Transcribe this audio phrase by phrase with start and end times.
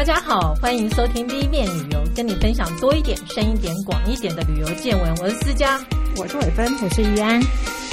[0.00, 5.14] 大家好，欢迎收听 B 面旅游，跟你分享多一点、深一点、广一点的旅游见闻。
[5.20, 5.78] 我是思佳，
[6.16, 7.38] 我是伟芬，我是怡安。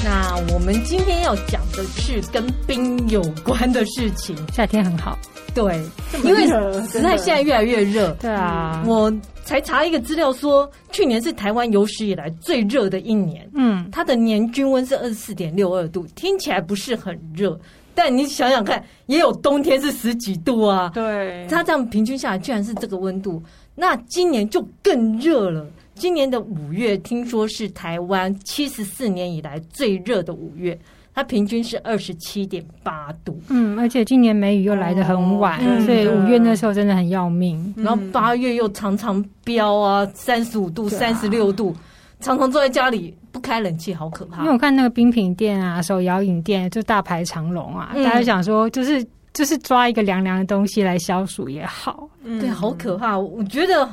[0.06, 4.34] 那我们今天要讲的是跟冰有关的事情。
[4.54, 5.20] 夏天很好，
[5.54, 5.84] 对，
[6.24, 6.48] 因为
[6.88, 8.16] 实在现在越来越热。
[8.22, 13.46] 对啊，我才查一个资料说，去年是台湾有史以来最热的一年。
[13.54, 17.60] 嗯，它的年均温是二十四点六二度，听起来不是很热。
[17.98, 20.92] 但你想想看，也有冬天是十几度啊。
[20.94, 23.42] 对，它这样平均下来，居然是这个温度。
[23.74, 25.66] 那今年就更热了。
[25.96, 30.78] 今年的五月，听说是台湾七十四年以来最热的五月，
[31.12, 33.42] 它平均是二十七点八度。
[33.50, 37.58] 嗯，而且今年梅雨又来得很晚，哦、所以五月那时候真的很要命。
[37.78, 41.76] 嗯、然后八月又常常飙啊，三十五度、三十六度，
[42.20, 43.18] 常常坐在家里。
[43.38, 53.16] 不开冷气好可怕，因为我看那个冰品店啊、手摇饮店就大排长龙啊，嗯、大家想说就是就是抓一个凉凉的东西来消暑也好，嗯、对，好可怕。
[53.16, 53.88] 我觉得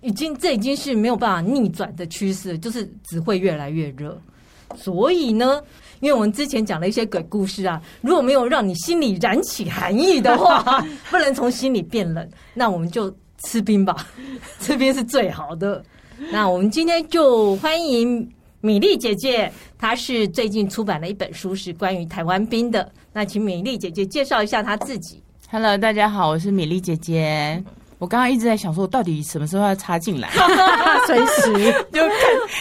[0.00, 4.20] 已经这已经是没有办法逆转的趋势，就是只会越来越热。
[4.74, 5.62] 所以呢，
[6.00, 13.14] 因为我们之前讲了一些鬼故事啊，如果没有让你心里燃起寒意的话， 不能从心里变冷，那我们就
[13.44, 13.94] 吃冰吧，
[14.58, 15.84] 吃冰是最好的。
[16.32, 18.28] 那我们今天就欢迎。
[18.60, 22.90] 米莉姐姐，她是最近出版了一本书，是关于台湾兵的。
[23.12, 25.22] 那请米莉姐姐介绍一下她自己。
[25.48, 27.62] Hello，大家好，我是米莉姐姐。
[27.98, 30.30] 我刚刚一直在想说，我到底什么时候要插进来？
[31.06, 32.12] 随时就看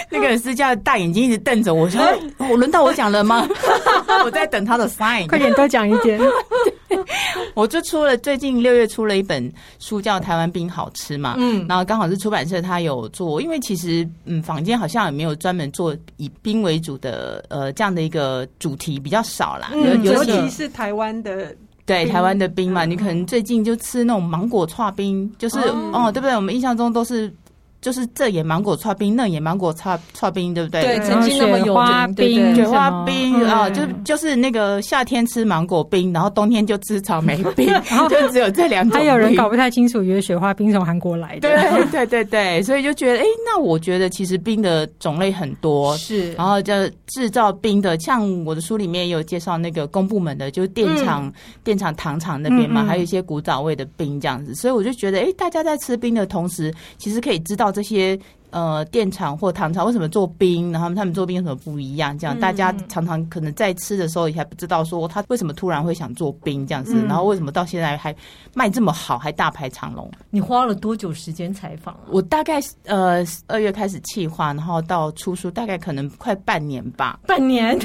[0.10, 2.02] 那个私家的大眼睛一直瞪着我，说
[2.50, 3.48] ：“我轮到我讲了吗？”
[4.24, 6.20] 我在等他的 sign，快点多讲一点。
[7.54, 21.54] 我就出了最近六月出了一本书，叫《台湾冰好吃》嘛，嗯，然后刚好是出版社他有做，因为其实嗯，坊间好像也没有专门做以冰为主的呃这样的一个主题比较少啦，嗯、尤其是台湾的
[21.88, 26.36] 对台湾的冰嘛，嗯、你可能最近就吃那种芒果串冰，就是哦，哦，对不对？
[26.36, 27.34] 我们印象中都是。
[27.80, 30.82] 就是这也芒果剉冰，那也芒果剉剉冰，对不对？
[30.82, 38.98] 对，曾经那么有雪花冰，雪花冰啊，就就是那个夏天吃芒果冰，然后冬天就吃草莓冰， 然后就只有这两种。
[38.98, 41.50] 还有人搞不太清楚，以为雪花冰从韩国来的。
[41.50, 46.34] 对对对对，所以就觉得，哎，那我觉得其实冰的种类很多，是。
[46.34, 46.74] 然后就
[47.06, 51.32] 制造冰的，像我的书里面也有介绍那个公部门的，就是电厂、
[51.64, 54.56] 电厂糖厂那边嘛，还有一些古早味的冰这样子。
[54.56, 57.68] 所以我就觉得，哎，大家在吃冰的同时，其实可以知道。
[57.78, 58.20] 这些。
[58.50, 60.72] 呃，电厂或糖厂为什么做冰？
[60.72, 62.18] 然后他们做冰有什么不一样？
[62.18, 68.16] 这样大家常常可能在吃的时候也还不知道，说他为什么突然会想做冰这样子，然后为什么到现在还
[68.54, 70.10] 卖这么好，还大排长龙？
[70.30, 71.94] 你花了多久时间采访？
[72.10, 77.20] 我大概呃二月开始企划，然后到出书大概可能快半年吧。
[77.28, 77.78] 半年，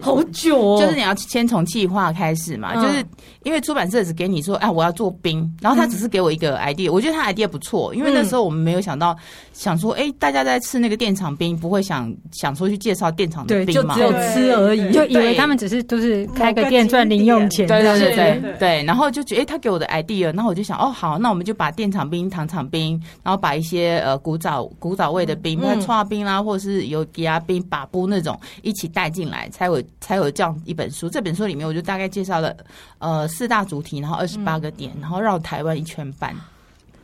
[0.00, 0.80] 好久哦。
[0.80, 3.04] 就是你要先从企划开始嘛，就是
[3.44, 9.16] 因为出版社只给你说，哎，我要做冰，然后他只是给我一个 idea，我觉得他 idea 不错，因为那时候我们没有想到
[9.52, 9.99] 想说。
[10.00, 13.94] 哎，大家在吃那个电厂冰，不会想想说去介绍电厂的冰嘛？
[13.94, 17.66] 就只有吃而已，就以为他们只是都是开个店赚零用钱。
[17.66, 18.84] 对对对对对。
[18.84, 31.10] 然后就觉得，哎，他给我的 idea，然后我就想，哦，好，那我们就把电厂冰、糖厂冰，然后把一些呃古早古早味的冰，像剉冰啦，或者是有低压冰、把布那种一起带进来，才有才有这样一本书。
[31.10, 32.56] 这本书里面，我就大概介绍了
[33.00, 36.34] 呃四大主题，然后二十八个点，然后绕台湾一圈半。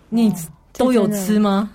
[0.08, 0.32] 你
[0.72, 1.68] 都有吃吗？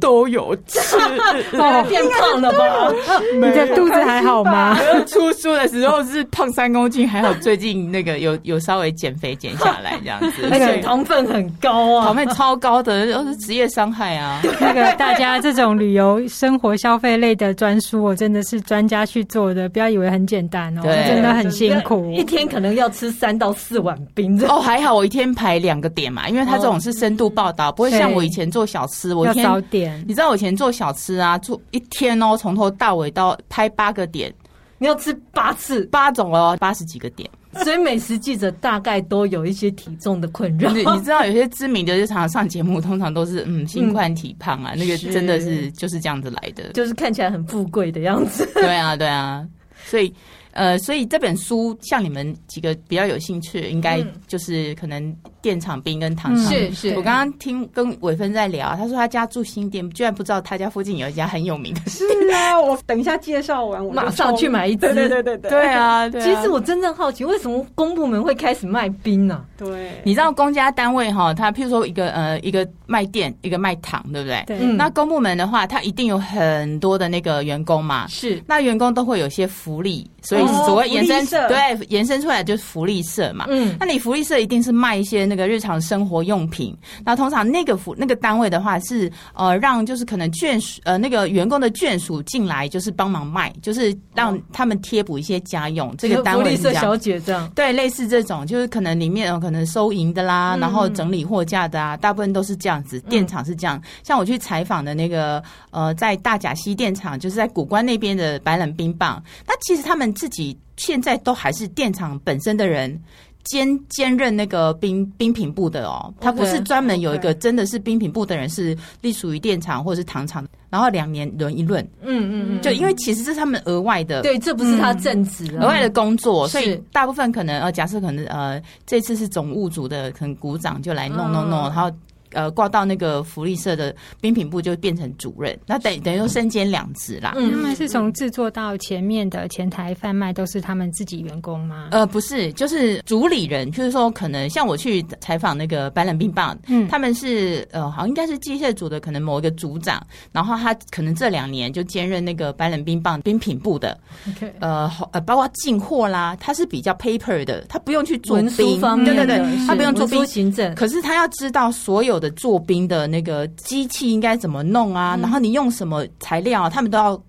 [0.00, 0.80] 都有吃，
[1.86, 2.90] 变胖了吧？
[3.34, 4.74] 你的肚子还好吗？
[5.06, 10.48] 出书的时候是胖三公斤，还好最近那个有有稍微减肥减下来这样子。
[10.50, 14.40] 而且糖分很高啊，糖分超高的，都是职业伤害啊。
[14.58, 24.42] 那个大家这种旅游生活消费类的专书，我真的是专家去做的，不要以为很简单哦，真的很辛苦，一天可能要吃三到四碗冰。
[24.48, 29.46] 哦，还好我一天排两个点嘛，因为他这种是深度报道，不会像我以前做小吃，我一天。
[29.70, 34.32] 点，你知道我以前做小吃啊，做一天哦，从头到尾到拍八个点，
[34.78, 35.84] 你要吃八次。
[35.86, 37.28] 八种哦，八十几个点，
[37.62, 40.70] 所以美食记者大概都有一些体重的困扰。
[40.72, 48.48] 你你知道有些知名的就常常上节目，通常都是嗯心宽体胖啊，嗯、那个真的是就是这样子来的，就是看起来很富贵的样子。
[48.54, 49.46] 对啊，对啊，
[49.84, 50.12] 所以。
[50.56, 56.46] 呃，所以这本书像你们几个比较有兴趣，应该就是可能电厂冰跟糖厂。
[56.46, 61.80] 是是，我刚刚听跟伟芬在聊，他说他家住新店，居然不知道他家附近有一家很有名的。
[61.90, 64.92] 是啊， 我等一下介绍完，我马上 去买一支。
[64.94, 65.50] 对对对对对。
[65.50, 69.44] 对啊，其实我真正好奇，为什么公部门会开始卖冰呢？
[69.58, 74.42] 对，你知道公家单位哈，他譬如说一个呃一个卖店，一个卖糖，对不对？
[74.46, 74.58] 对。
[74.58, 78.06] 那公部门的话，他一定有很多的那个员工嘛。
[78.08, 78.42] 是。
[78.46, 80.42] 那员工都会有些福利，所以。
[80.42, 83.46] 嗯，所谓延伸对延伸出来就是福利社嘛。
[83.48, 86.76] 嗯，那你福利社一定是卖一些那个日常生活用品。
[87.04, 95.94] 那通常那个福那个单位的话是呃让就是可能眷属呃那个员工的眷属进来就是帮忙卖，就是让他们贴补一些家用。
[95.96, 97.50] 这个单位社小姐这样。
[97.54, 103.00] 对，类似这种就是可能里面可能收银的啦，嗯、然后整理货架的啊，大部分都是这样子。
[103.00, 113.00] 电厂是这样，嗯、像我去采访的那个呃在大甲溪电厂，就是在古关那边的白冷冰棒，那其实他们自己现在都还是电厂本身的人。
[113.48, 121.80] 兼兼任那个冰冰品部的哦，他不是专门有一个真的是冰品部的人，是隶属于电厂或者是糖厂，然后两年轮一轮。
[122.02, 131.88] 嗯嗯嗯，就因为其实这是他们额外的，对，这不是他正职额外的工作，所以大部分可能呃，假设可能呃，这次是总务组的，可能股长就来弄弄弄，然后。
[132.36, 137.32] 呃，挂到那个福利社的冰品部就变成主任，那等等于说身兼两职啦。
[137.34, 141.88] 嗯，他们是从制作到前面的前台贩卖都是他们自己员工吗？
[141.92, 153.98] 呃，不是，就是主理人，就是说可能像我去采访那个白冷冰棒，嗯，他们是呃，好像应该是机械组的，可能某一个组长，然后他可能这两年就兼任那个白冷冰棒冰品部的。
[154.28, 162.25] OK，呃，呃，包括进货啦，他是比较 paper 的，他不用去做冰，文书方面，对对对，他不用做冰行政，可是他要知道所有的。
[162.32, 165.14] 做冰的那个机器应该怎么弄啊？
[165.16, 166.70] 嗯、然后你用什么材料啊？
[166.70, 167.22] 他们都要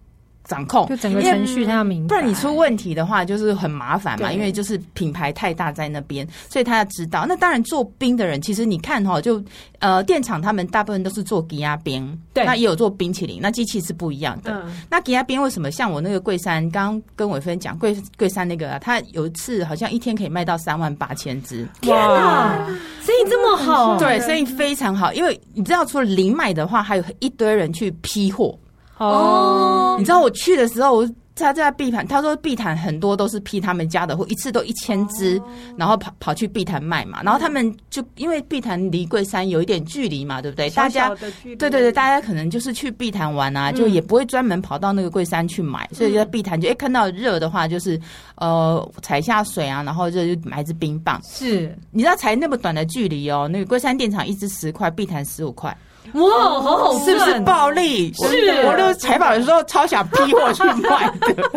[0.48, 4.32] 掌控，就整个程序他要明白，不然你出问题的话就是很麻烦嘛。
[4.32, 7.26] 因为就是品牌太大在那边，所以他要知道。
[7.28, 9.44] 那当然做冰的人，其实你看哈，就
[9.80, 14.54] 呃电厂他们大部分都是做低压冰，对，那也有做冰淇淋，那机器是不一样的。
[14.54, 22.66] 嗯、那低压冰为什么像我那个桂山，刚刚跟伟芬讲桂桂山那个、啊，他有一次好像一天可以卖到三万八千只，天哪，
[23.02, 25.12] 生意这么好，对，生意非常好。
[25.14, 28.58] 因为你知道，除了零卖的话，还有一堆人去批货。
[28.98, 35.40] 哦，你知道我去的时候，我他在碧潭，他说碧潭很多都是批他们家的货，一次都一千只，
[35.76, 37.22] 然后跑跑去碧潭卖嘛。
[37.22, 40.68] 然后他们就因为碧潭离桂山有一点距离嘛，对不对？
[40.72, 41.10] 大家
[41.44, 48.02] 对对对，大家可能就是去碧潭玩啊，就也不会专门跑到那个桂山去买，所以就在碧潭就一看到热的话，就是
[48.38, 51.22] 呃踩下水啊，然后就就买一支冰棒。
[51.24, 55.78] 是，你知道才那么短的距离哦，那个桂山电厂一支十块，碧潭十五块。
[56.14, 58.14] 哇，好好，是不是暴利？
[58.14, 61.52] 是，我就采访的时候超想批货去卖的，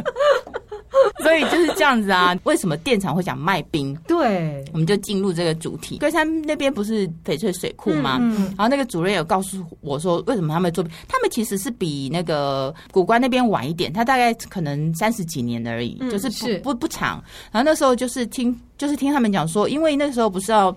[1.23, 2.37] 所以就是这样子啊。
[2.45, 3.97] 为什么电厂会想卖冰？
[4.07, 5.99] 对，我们就进入这个主题。
[5.99, 8.19] 龟山那边不是翡翠水库吗？
[8.21, 10.93] 嗯，然后那个主任有告诉我说，为什么他们做冰？
[11.09, 17.23] 他们其实是比那个古关那边晚一点，他大概可能三十几年而已，就是不是不不长。
[17.53, 20.77] 然后那时候就是听，就是听他们讲说，因为那时候不是要。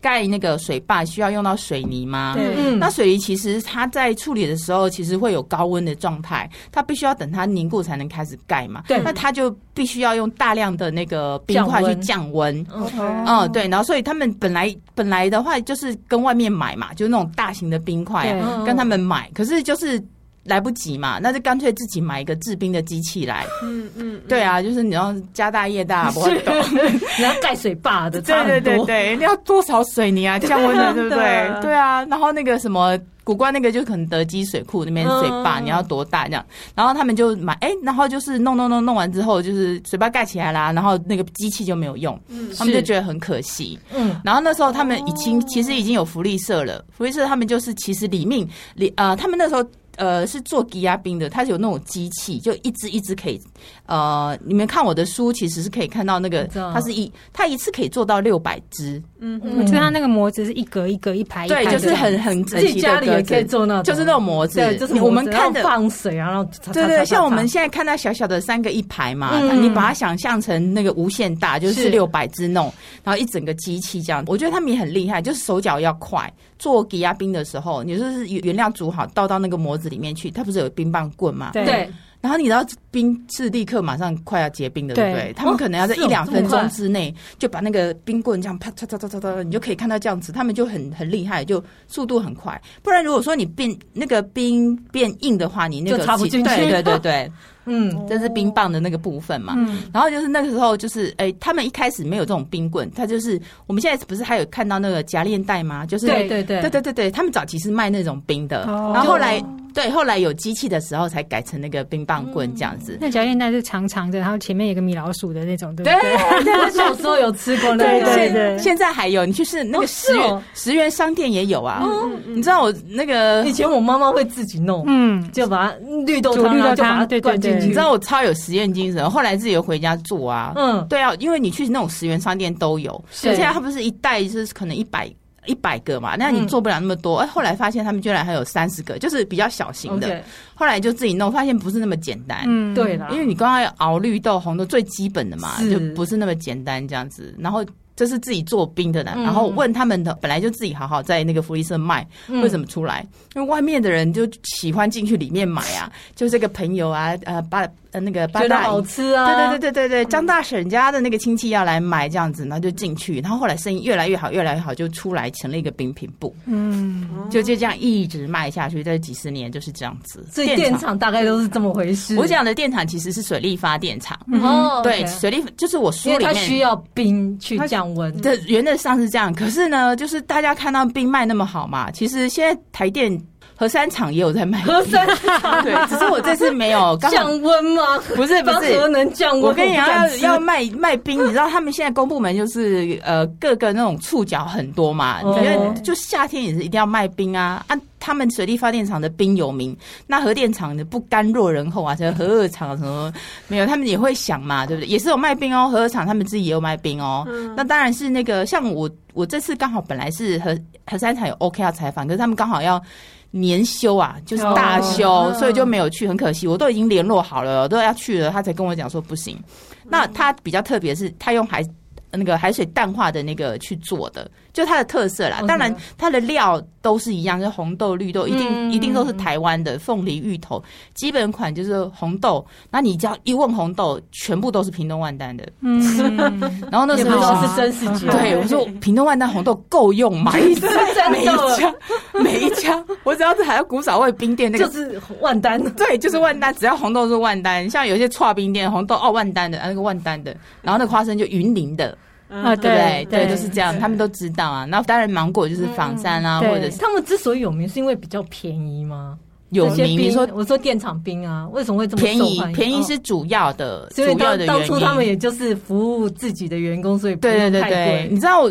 [0.00, 2.34] 盖那个水坝需要用到水泥吗？
[2.36, 8.82] 对，嗯、那水泥其实它在处理的时候，其实会有高温的状态，它必须要等它凝固才能开始盖嘛。
[8.88, 12.58] 对，那它就必须要用大量的那个冰块去降温。
[12.72, 12.90] 哦，
[13.26, 20.02] 嗯，对，然后所以他们本来本来的话就是跟外面买嘛，就是那种大型的冰块、啊，跟他们买，可是就是。
[20.44, 23.44] 来不及嘛，那就干脆自己买一个制冰的机器来。
[23.62, 26.54] 嗯嗯，对啊，就是你要家大业大，不会懂。
[27.18, 31.60] 你要盖水坝的，对对对对，你要多少水泥啊，降温的， 对不对？
[31.62, 36.44] 对啊，然后那个什么古关那个就可能德基水库那边水坝，你要多大这样？
[36.74, 42.18] 然后他们就买，哎，然后就是弄弄弄弄完之后，就是水坝盖起来啦，然后那个机器就没有用，
[42.56, 43.78] 他们就觉得很可惜。
[43.94, 49.62] 嗯，然后那时候他们已经其实已经有福利社了，福利社他们就是其实里面里呃，他们那时候。
[50.00, 53.38] 呃，是做低压冰的，它是有那种机器，就一支一支可以。
[53.84, 59.02] 呃，你们看我的书，其实是可以看到那个，它是一，它一次可以做到六百只。
[59.18, 64.58] 嗯，我觉得它那个模子是一格一格一排对，就是很很自己家里也可以做那种，就是那种模子。
[64.58, 72.72] 对，就是我们看的放水啊，然后对对，像我们现在看到小小的三个一排嘛，你把它想象成那个无限大，就是六百支弄，
[73.04, 74.24] 然后一整个机器这样。
[74.26, 76.32] 我觉得他们也很厉害，就是手脚要快。
[76.58, 81.50] 做低压冰的时候，你就是原料煮好倒到那个模子里面去，它不是有冰棒棍嘛？
[81.52, 81.90] 对。
[82.22, 85.32] 然后你知道冰是立刻马上快要结冰的，对不对？
[85.32, 92.60] 他们可能要在一两分钟之内就把那个冰棍这样啪嚓嚓嚓嚓嚓，你就可以看到这样子，他们就很很厉害，就速度很快。
[92.82, 96.56] 不然如果说你变那个冰变硬的话，你那个就插不进去。
[96.56, 97.32] 对对对对。
[97.70, 99.54] 嗯，这是冰棒的那个部分嘛。
[99.56, 105.86] 嗯，然后就是那个时候，就是哎，他们一开始没有这种冰棍，他就是我们现在不是还有看到那个夹链袋吗？
[105.86, 112.98] 就是对对对对对对对，他们早期是卖那种冰的，然后后来对后来有机器的时候才改成那个冰棒棍这样子。
[113.00, 116.44] 那夹链袋是长长的，然后前面有个米老鼠的那种，对不对？
[116.44, 121.86] 对我小时候有吃过那个，对对，现在还有，你就是那个十元十元商店也有啊。
[122.26, 125.74] 你知道我那个以前我妈妈会自己弄，嗯，就把它
[126.04, 127.59] 绿豆汤绿豆汤对对对。
[127.59, 127.59] 去。
[127.60, 130.52] 你知道我超有实验精神，后来自己又回家做啊。
[130.56, 135.10] 嗯，对啊，因为你去那种十元商店都有，是现在它不是一袋就是可能一百
[135.46, 137.16] 一百个嘛，那你做不了那么多。
[137.16, 140.08] 哎、嗯，后来发现他们居然还有三十个，就是比较小型的。
[140.08, 140.22] Okay
[140.54, 142.44] 后来就自己弄，发现不是那么简单。
[142.46, 147.34] 嗯，对啦，因为你刚刚要熬绿豆、红豆最基本的嘛，就不是那么简单这样子。
[147.38, 147.64] 然后
[148.00, 153.06] 这是自己做冰的呢，嗯、然后问他们的，本来就自己好好在那个福利社卖，嗯、为什么出来？
[153.34, 170.24] 因为外面的人就喜欢进去里面买啊，就这个朋友啊，呃，八呃那个八大好吃啊，对对对对对对，张大婶家的那个亲戚要来买这样子，然后就进去，然后后来生意越来越好，越来越好，就出来成了一个冰品部，嗯，就就这样一直卖下去，这几十年就是这样子。
[170.32, 172.16] 所以电厂大概都是这么回事。
[172.16, 179.32] 我讲的电厂其实是水力发电厂，哦，对，水力就是我书里面它需要冰去降温，的原则上是这样。
[179.34, 183.20] 可是呢，就是大家看到冰卖那么好嘛，其实现在台电。
[183.60, 187.82] 核三厂也有在卖，核三厂对，只是我这次没有 降温吗？
[188.16, 189.42] 不是不是，核能降温？
[189.42, 197.76] 我跟你讲，要要卖卖冰，你知道他们现在公部门就是呃各个那种触角很多嘛，因为就夏天也是一定要卖冰啊啊！
[198.02, 199.76] 他们水力发电厂的冰有名，
[200.06, 203.12] 那核电厂的不甘落人后啊，什么核二厂什么
[203.46, 204.88] 没有，他们也会想嘛，对不对？
[204.88, 207.28] 也是有卖冰哦，核二厂他们自己也有卖冰哦。
[207.54, 212.82] 那当然是那个像我我这次刚好本来是核核三厂有 OK 要采访，可是他们刚好要。
[213.30, 216.46] 年休啊，就是大休，oh, 所以就没有去，很可惜。
[216.46, 219.38] 我都已经联络好了，都要去了，他才跟我讲说不行。
[219.84, 221.64] 那他比较特别是，他用海
[222.10, 225.42] 那个海水淡化的那个去做的，就它的特色啦。
[225.46, 230.62] 当然，它的料都是一样，就是红豆、绿豆，一定一定都是台湾的凤梨、芋头。
[230.94, 235.46] 基本款就是红豆，那你只要一问红豆，全部都是屏东万丹的。
[235.60, 235.80] 嗯，
[236.70, 238.12] 然后那时候是真实的。
[238.16, 240.32] 对，我说屏东万丹红豆够用吗？
[240.32, 240.70] 每一家
[242.14, 245.62] 每一家，我只要是还要古早味冰店，那个就是万丹。
[245.74, 247.68] 对，就是万丹，只要红豆是万丹。
[247.68, 251.96] 像有些串冰店红豆哦，万丹的，那个万丹的，然后那个花生就云林的。
[252.30, 254.64] 啊，对对对，都是这样，他们都知道啊。
[254.64, 259.18] 那当然，芒果就是仿山啊，或者是他们之所以有名，是因为比较便宜吗？
[259.50, 262.40] 有名，你说我说电厂冰啊，为什么会这么便宜？
[262.54, 264.46] 便宜是主要的，主要的原因。
[264.46, 268.08] 当初他们也就是服务自己的员工，所以对对对对。
[268.08, 268.48] 你知道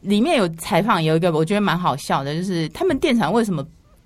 [0.00, 3.62] 里面有采访有一个，我觉得蛮好笑的，就是他们电厂为什么？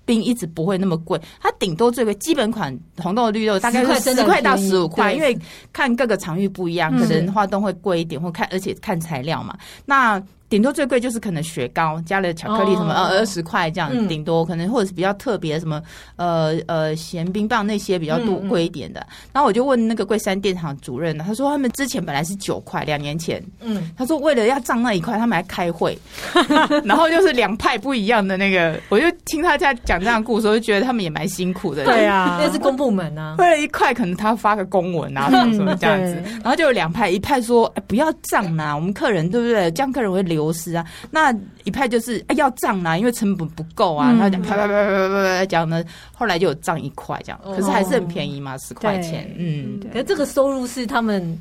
[0.07, 5.37] 冰一直不会那么贵，它顶多最贵基本款红豆绿豆大概是十块到十五块，因为
[5.73, 9.55] 看各个场域不一样，可能花东会贵一点，或看而且看材料嘛。
[9.85, 15.81] 那顶多最贵就是可能雪糕加了巧克力什么，呃二十块这样，顶多可能或者是比较特别什么，
[16.15, 19.05] 呃呃咸冰棒那些比较多贵一点的。
[19.33, 25.99] 然后我就问那个桂山电厂主任，他说他们之前本来是九块，两年前，嗯，他说为了要涨那一块，他们还开会，
[26.85, 31.83] 然后就是两派不一样的那个，我就听他家讲这样的故事，我就觉得他们也蛮辛苦的。
[31.83, 39.69] 对啊，那是公部门啊，为了一块可能他发个公文啊什么什么这样子，然后就有两派，一派说哎不要涨呐，我们客人对不对？
[39.71, 40.36] 这样客人会留。
[40.37, 44.15] 流失啊，那一派就是、哎、要涨啊，因为成本不够啊。
[44.19, 49.33] 他讲啪啪啪啪啪啪讲呢，后来就有涨一块这样，可是还是很便宜嘛，十块钱。
[49.37, 51.37] 嗯，可是这个收入是他们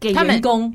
[0.00, 0.74] 给员工，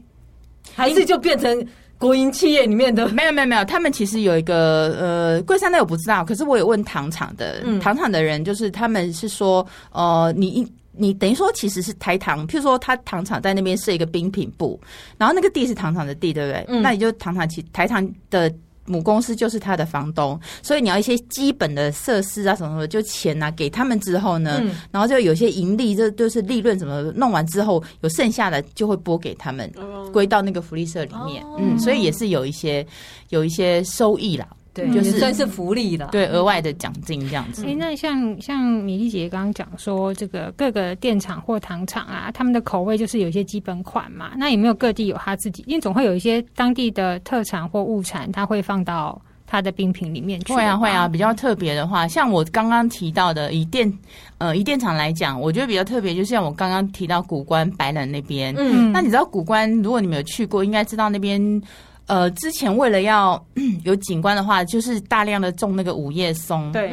[0.74, 1.68] 还是就变成
[1.98, 3.08] 国营企业里面的？
[3.10, 10.68] 没有没有没有，他们其实有一个呃，贵山的我不知道，可是我有问糖厂的，糖厂的人就是他们是说，呃，你一。
[10.98, 14.80] 你等于说其实是台糖，譬如说他糖厂在那边设一个冰品部，
[15.18, 16.66] 然后那个地是糖厂的地，对不对？
[16.68, 18.54] 嗯，那你就糖厂其台糖的
[18.86, 29.72] 母公司就是他的房东，所以你要一些基本的设施啊什么什么，就钱啊给他们之后呢，嗯、然后就有些盈利，这就是利润什么弄完之后有剩下的就会拨给他们，
[30.14, 32.86] 归到那个福利社里面，哦、嗯，所以也是有一些
[33.30, 34.48] 有一些收益啦。
[34.76, 36.10] 对，就是算是福利了。
[36.12, 37.64] 对，额外的奖金这样子。
[37.64, 44.34] 哎、欸，那像像米莉姐刚刚讲说，这个各个电厂或糖厂啊，他们的口味就是有一些基本款嘛。
[44.36, 45.64] 那有没有各地有他自己？
[45.66, 50.54] 因为总会有一些当地的特产或物产，他会放到它的冰品里面去。
[50.54, 51.08] 会啊，会啊。
[51.08, 53.92] 比较特别的话，像我刚刚提到的，以电
[54.40, 58.54] 呃以电厂来讲，我觉得比较特别，就像我刚刚提到古关白冷那边。
[58.58, 59.72] 嗯，那你知道古关？
[59.82, 61.62] 如果你没有去过，应该知道那边。
[62.08, 63.44] 呃，之前为了要
[63.84, 66.72] 有景观的话，就是大量的种那个五叶松。
[66.72, 66.92] 对，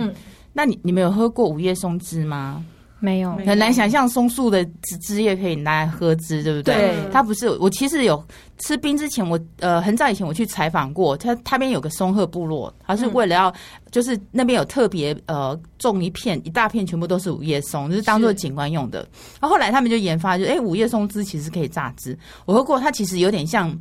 [0.52, 2.64] 那你你们有喝过五叶松汁吗？
[2.98, 6.74] 没有，很难想象松树的汁汁液可以拿来喝汁，对不对？
[6.74, 7.48] 对，它不是。
[7.58, 8.24] 我其实有
[8.58, 13.54] 吃冰之前，我呃很早以前我去采访过，它它边有个松鹤部落，他是为了要、嗯、
[13.90, 19.00] 就是那边有特别呃种一片一大片，全部都是五叶松，就是当做景观用的。
[19.40, 23.76] 然后后来他们就研发，就哎五叶松汁其实可以榨汁，我喝过，它其实有点像。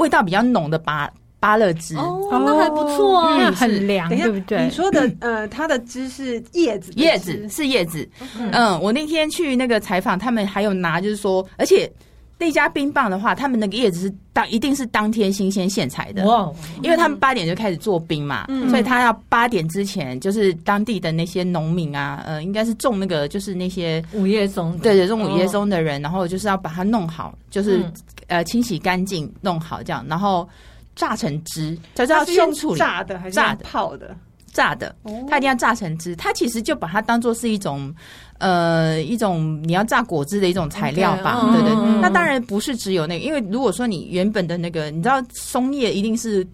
[0.00, 1.96] 味道比较浓的芭芭乐汁。
[1.96, 4.64] 哦，那还不错啊，那很凉，对不对？
[4.64, 8.08] 你说的呃，它的汁是叶子，叶子是叶子。
[8.52, 11.90] 嗯，我那天去那个采访，他们还有拿，就是说，而且。
[12.42, 16.50] 那家冰棒的话，他们那个叶子是当一定是当天新鲜现采的，哇！
[16.82, 27.92] 因为他们八点就开始做冰嘛，嗯、所以他要八点之前，就是当地的那些农民啊，呃，应该是种那个就是那些五叶松，对对，种五叶松的人，然后就是要把它弄好，就是、嗯、
[28.30, 30.48] 呃清洗干净，弄好这样，然后
[30.96, 34.16] 榨成汁，就是要先处理炸的还是泡的？
[34.52, 34.96] 炸的，
[35.28, 36.16] 它一定要榨成汁。
[36.16, 37.94] 它其实就把它当做是一种，
[38.38, 42.00] 呃，一种你要榨果汁的一种材料吧，对对。
[42.00, 46.46] 那当然不是只有那个，因为如果说你原本的那个，你知道松叶一定是。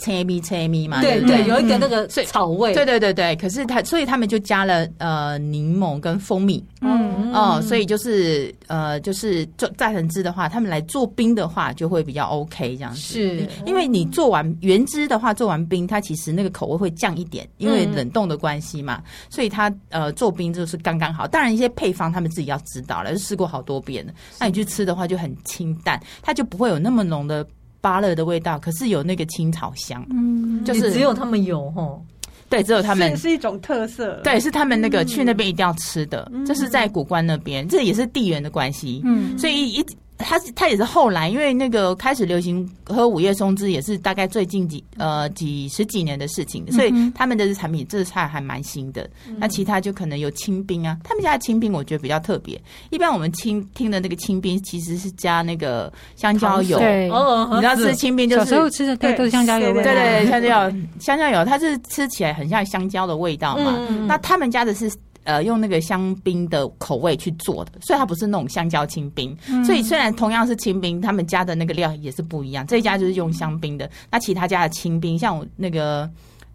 [0.00, 3.36] 青咪青咪嘛，对对，有一个那个草味，对对对对。
[3.36, 12.98] 可是它，所以他们就加了呃柠檬跟蜂蜜，嗯哦，所以就是呃就是做榨成汁的话，他们来做冰的话就会比较 OK 这样子。
[12.98, 21.28] 是，因为你做完原汁的话，做完冰，它其实那个口味会降一点，因为冷冻的关系嘛，所以它呃做冰就是刚刚好。
[21.28, 24.12] 当然一些配方他们自己要知道了，就试过好多遍了。
[24.38, 27.46] 那你去吃的话就很清淡，它就不会有那么浓的。
[27.80, 32.04] 芭乐的味道，可是有那个青草香，嗯，就是只有他们有吼，
[32.48, 33.10] 对，只有他们。
[33.16, 39.86] 是，是一种特色，对，是他们那个去那边一定要吃的，这、嗯、是在古关那边，这也是地缘的关系，嗯，所以一。
[40.20, 49.08] 他他也是后来，因为那个开始流行喝午夜松汁，也是大概最近几呃几十几年的事情，所以他们的产品这菜还蛮新的。
[49.38, 52.60] 那其他就可能有清冰啊，他们家的清冰我觉得比较特别。
[52.90, 63.76] 一般我们清听的那个清冰其实是加那个香蕉油，对，你知道吃清冰就是小时候吃的对都是香蕉油味，对对，香蕉油香蕉油，它是吃起来很像香蕉的味道嘛。
[64.06, 64.90] 那他们家的是。
[65.24, 69.36] 呃，用那个香槟的口味去做的，所以它不是那种香蕉清冰。
[69.48, 72.66] 嗯、所以虽然同样是清冰，他们家的那个料也是不一样。
[72.66, 76.10] 这一家就是用香槟的，那其他家的清冰，像我那个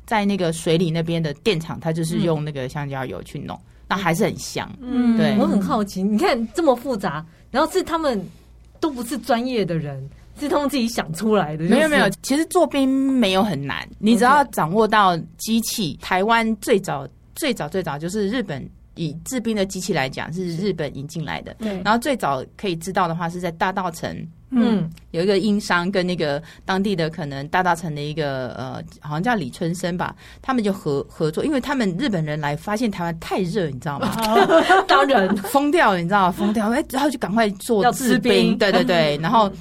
[0.05, 4.67] 在那个水里那边的电厂，它就是用那个香蕉油去弄，嗯、那还是很香。
[4.81, 5.37] 嗯，对。
[5.37, 8.19] 我很好奇，你看这么复杂，然后是他们
[8.79, 11.63] 都不是专业的人，是他们自己想出来的。
[11.65, 15.95] 没有没有，其实做冰没有很难，你只要掌握到机器。
[16.01, 17.07] 台湾最早。
[17.35, 21.53] 最早最早就是日本以制冰的机器来讲，是日本引进来的。
[21.59, 34.15] 对，然后最早可以知道的话，是在大稻城，嗯，有一个英商跟那个当地的可能大稻城的一个呃，好像叫李春生吧，他们就合合作，因为他们日本人来发现台湾太热，你知道吗？
[34.87, 35.35] 当然。
[35.37, 36.31] 疯掉了，你知道吗？
[36.31, 39.51] 疯掉，哎，然后就赶快做制冰，对对对， 然后。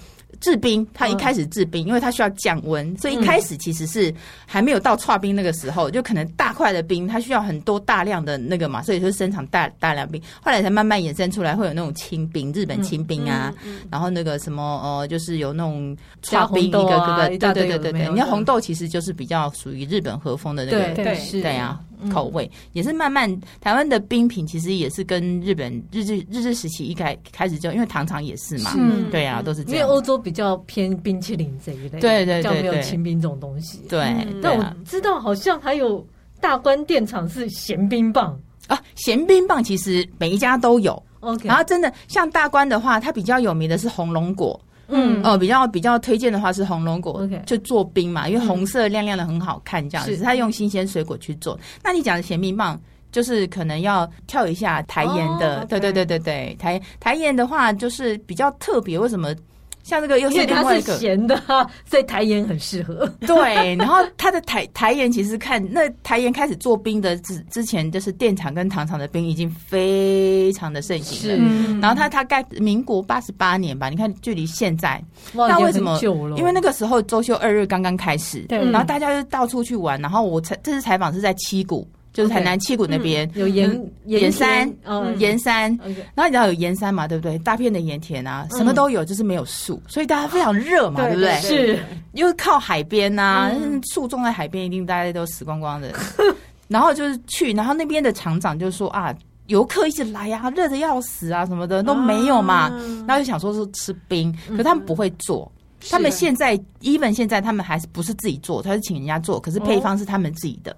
[0.44, 13.54] 制冰，它一开始制冰，因为它需要降温，所以一开始其实是还没有到剉冰那个时候，就可能大块的冰，它需要很多大量的那个嘛，所以就生产大大量冰，后来才慢慢衍生出来会有那种清冰，日本清冰啊，
[13.90, 21.80] 然后那个什么呃，就是有那种剉冰一个个个，对对对对对，你看红豆其实就是比较属于日本和风的那个，对对对啊。
[22.11, 29.03] 口味也是慢慢，台湾的冰品其实也是跟日本日治日治时期一开开始就，因为糖厂也是嘛，是。
[29.11, 29.81] 对啊，都是这样。
[29.81, 33.81] 因为欧洲比较偏冰淇淋这一类，对对对，对，没有清冰这种东西。
[33.88, 36.07] 对，嗯、但我知道好像还有
[36.40, 38.38] 大关电厂是咸冰棒。
[38.67, 41.01] 啊，咸冰棒其实每一家都有。
[41.21, 44.59] OK，然后真的像大关的话，它比较有名的是红龙果。
[44.88, 50.16] 嗯哦，比较比较推荐的话是红龙果.就做冰嘛，因为红色亮亮的很好看，这样子。
[50.16, 51.59] 是他用新鲜水果去做。
[51.83, 52.81] 那你讲的甜蜜棒，
[53.12, 55.68] 就是可能要跳一下台盐的，oh.
[55.68, 59.35] 对对对对对，台台盐的话就是比较特别，为什么？
[59.85, 61.40] 像这个又是另外一个咸的，
[61.85, 63.07] 所以台盐很适合。
[63.25, 71.37] 对，然后它的台台盐其实看那台盐开始做冰的之之前，就是电厂跟糖厂的冰已经非常的盛行了。
[71.37, 75.01] 是，然后它它盖民国八十八年吧，你看距离现在，
[75.35, 76.01] 那为什么？
[76.37, 81.87] 因为那个时候周休二日刚刚开始，对，然后大家就到处去玩，然后我采这次采访是在七股。
[82.14, 83.68] 就是台南七股那边有盐
[84.07, 85.77] 盐山，嗯，盐山，
[86.14, 87.37] 然后你知道有盐山嘛，对不对？
[87.40, 91.35] 大片的盐田啊，什么都有，就是没有树，所以大家非常热嘛，对不对？
[91.40, 91.79] 是，
[92.12, 93.50] 因为靠海边呐，
[93.92, 95.92] 树种在海边，一定大家都死光光的。
[96.68, 99.12] 然后就是去，然后那边的厂长就说啊，
[99.48, 102.70] 游客一直来呀，热的要死啊，什么的都没有嘛。
[103.09, 105.50] 然后就想说是吃冰，可他们不会做，
[105.90, 110.74] 他们现在 even 现在他们还是不是自己做，他是请人家做，可是配方是他们自己的。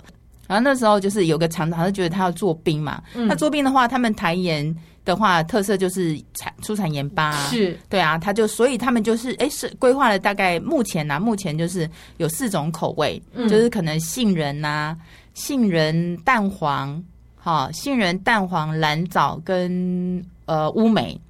[0.46, 3.02] 然后那时候就是有个厂长，他觉得他要做冰嘛。
[3.14, 8.16] 那、嗯、做冰的话，他们台盐的话特色就是产出产盐巴，是对啊。
[8.18, 14.96] 他就所以他们就是哎是规划了大概目前呢、啊，目前就是有四种口味，嗯、就是可能杏仁呐、啊、
[15.34, 17.02] 杏仁蛋黄，
[17.36, 21.20] 哈、哦，杏仁蛋黄蓝藻跟呃乌梅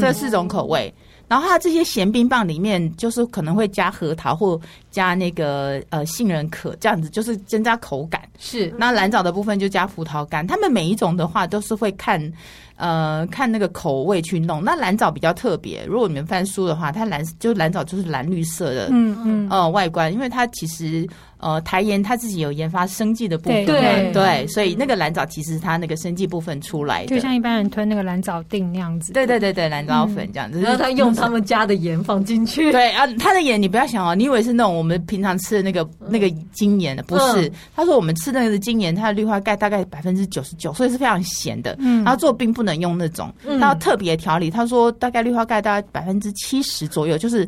[0.00, 0.92] 这四种口味。
[1.28, 4.60] 然后它这些咸冰棒里面就是可能会加核桃或
[4.90, 8.22] 加那个呃杏仁壳这样子，就是增加口感。
[8.38, 10.46] 是，那蓝藻的部分就加葡萄干。
[10.46, 12.32] 他们每一种的话都是会看。
[12.78, 14.62] 呃，看那个口味去弄。
[14.62, 44.50] 那蓝藻比较特别，如果你们翻书的话，它蓝就蓝藻就是蓝绿色的，嗯嗯，呃，外观，因为它其实呃台盐它自己有研发生技的部分，对对，所以那个蓝藻其实它那个生技部分出来的，就像一般人吞那个蓝藻锭那样子，对对对对，蓝藻粉这样子，然后他用他们家的盐放进去， 对啊，他的盐你不要想哦，你以为是那种我们平常吃的那个那个精盐的，不是，他说我们吃的那个精盐，它的氯化钙大概百分之九十九，所以是非常咸的，嗯，然后做冰不能用那种，他要特别调理。
[44.50, 47.46] 他说大概氯化钙大概百分之七十左右，就是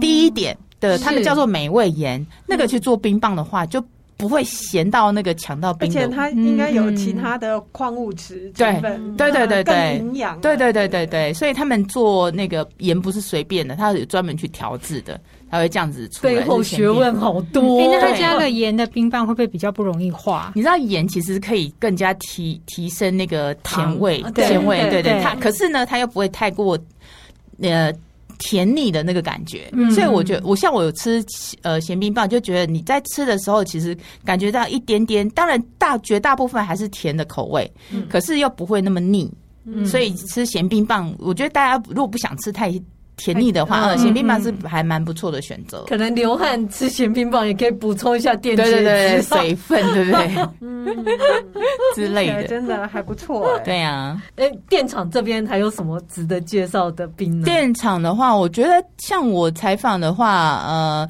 [0.00, 2.24] 低一点的，他们叫做美味盐。
[2.46, 3.82] 那个去做冰棒的话，就
[4.16, 5.88] 不会咸到那个强到冰。
[5.88, 10.40] 而且它应该有其他的矿物质成分，对对对对，更营养。
[10.40, 15.20] 对对对对对，所以他们做那个盐不是随便的，它有专门去调制的。
[15.50, 17.80] 它会这样子出来，背后学问好多。
[17.90, 20.52] 那它加了盐的冰棒会不会比较不容易化？
[20.54, 25.18] 你知道盐其实可以更加提提升那个甜味，甜味，对对。
[25.22, 26.78] 它可是呢，它又不会太过
[27.62, 27.90] 呃
[28.38, 29.70] 甜腻的那个感觉。
[29.94, 31.24] 所以我觉得，我像我有吃
[31.62, 37.70] 呃咸冰棒，就觉得你在吃的时候，其实感觉到一点点，当然大绝大部分还是甜的口味，
[38.08, 39.30] 可是又不会那么腻。
[39.84, 42.72] 所以吃咸冰棒，我觉得大家如果不想吃太。
[43.18, 45.84] 甜腻的话，咸冰棒是还蛮不错的选择。
[45.88, 50.48] 可能流汗吃咸冰棒也可以补充一下电解质，对对对，水分，对不对？
[50.60, 50.86] 嗯，
[51.94, 53.60] 之类的，真的还不错。
[53.64, 57.44] 对呀，哎，电厂这边还有什么值得介绍的冰呢？
[57.44, 61.08] 电厂的话，我觉得像我采访的话，呃。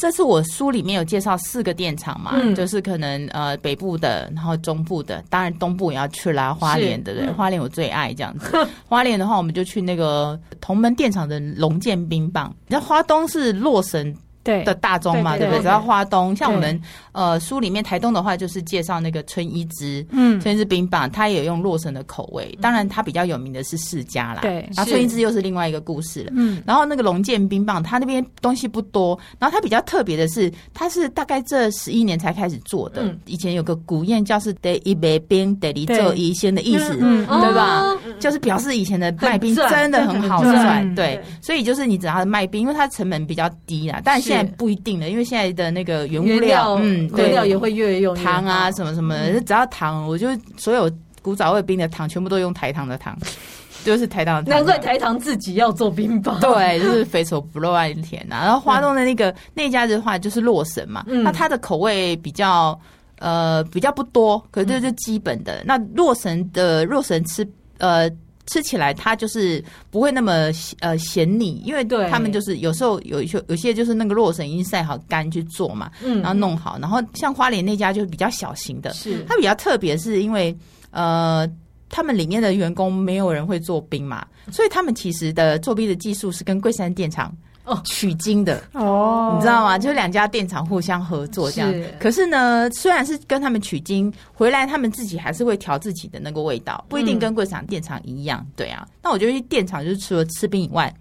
[0.00, 8.66] 这次我书里面有介绍四个电厂嘛，嗯、就是可能呃北部的，然后中部的，当然东部也要去啦，花莲的对，嗯、花莲我最爱这样子。
[8.88, 14.16] 花莲的话，我们就去那个同门电厂的龙剑冰棒，那花东是洛神。
[14.42, 15.62] 对的大宗嘛，对不对？
[15.62, 16.80] 只要花东，像我们
[17.12, 22.56] 呃书里面台东的话，就是介绍那个春一枝，嗯，春一枝冰棒，它也用洛神的口味。
[22.60, 24.68] 当然，它比较有名的是世家啦，对。
[24.74, 26.62] 然后春一枝又是另外一个故事了，嗯。
[26.66, 33.14] 然后那个龙剑冰棒，它那边东西不多，然后它比较特别的是，它是大概这十一年才开始做的。
[33.26, 37.84] 以前有个古谚叫是“得一杯冰，得一做一仙”的意思，嗯，对吧？
[38.18, 41.20] 就是表示以前的卖冰真的很好赚，对。
[41.42, 50.90] 所以就是你只要卖冰，因为它成本比较低啦，但现在不一定了，因为现在的那个原物料，嗯，原料也会越用糖啊，什么什么的，只要糖，我就所有
[51.20, 53.18] 古早味冰的糖，全部都用台糖的糖，
[53.84, 54.44] 就是台糖。
[54.44, 58.42] 难怪台糖自己要做冰棒，对，就是肥手不露爱甜呐。
[58.44, 62.78] 然后花东的那个那家的话，就是洛神嘛，那它的口味比较
[63.18, 65.62] 呃比较不多，可是这是基本的。
[65.64, 67.44] 那洛神的洛神吃
[67.78, 68.08] 呃。
[68.50, 80.56] 吃起来它就是不会那么呃咸腻，因为他们就是有时候有一些有些就是那个洛神已经晒好干去做嘛，嗯，然后弄好，然后像花莲那家就是比较小型的，是它比较特别，是因为
[80.90, 81.48] 呃
[81.88, 87.32] 他们里面的员工没有人会做冰嘛，所以他们其实的做冰的技术是跟桂山电厂。
[87.70, 89.78] 哦，取经的哦，你知道吗？
[89.78, 91.72] 就是两家电厂互相合作这样。
[91.72, 98.44] 是可是呢，虽然是跟他们取经回来，他们自己还是会调自己的那个味道，不一定跟贵厂电厂一样。
[98.56, 100.92] 对啊，那我觉得去电厂就是除了吃冰以外，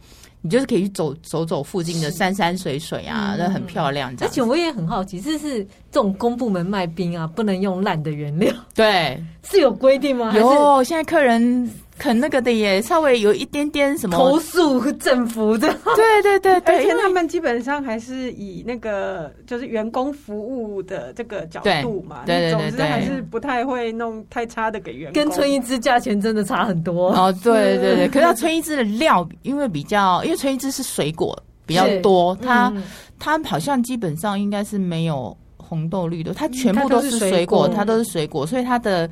[0.42, 4.16] 你就是可以去走走走附近的山山水水啊，那很漂亮。
[4.22, 8.54] 而且我也很好奇，这是这种公部门卖冰啊，不能用烂的原料？
[8.76, 10.32] 对，是有规定吗？
[10.38, 11.68] 有，现在客人。
[12.00, 25.22] 肯那个的也稍微有一点点什么投诉政府的，对对对对，而且他们基本上还是以那个就是员工服务的这个角度嘛，对对对，总之还是不太会弄太差的给员工。
[25.22, 32.74] 跟春一枝价钱真的差很多哦， 对对对，可是春一枝的料因为比较，因为春一枝是水果比较多，它
[33.20, 39.10] 它好像基本上应该是没有红豆绿豆，它全部都是水果，它都是水果，所以它的。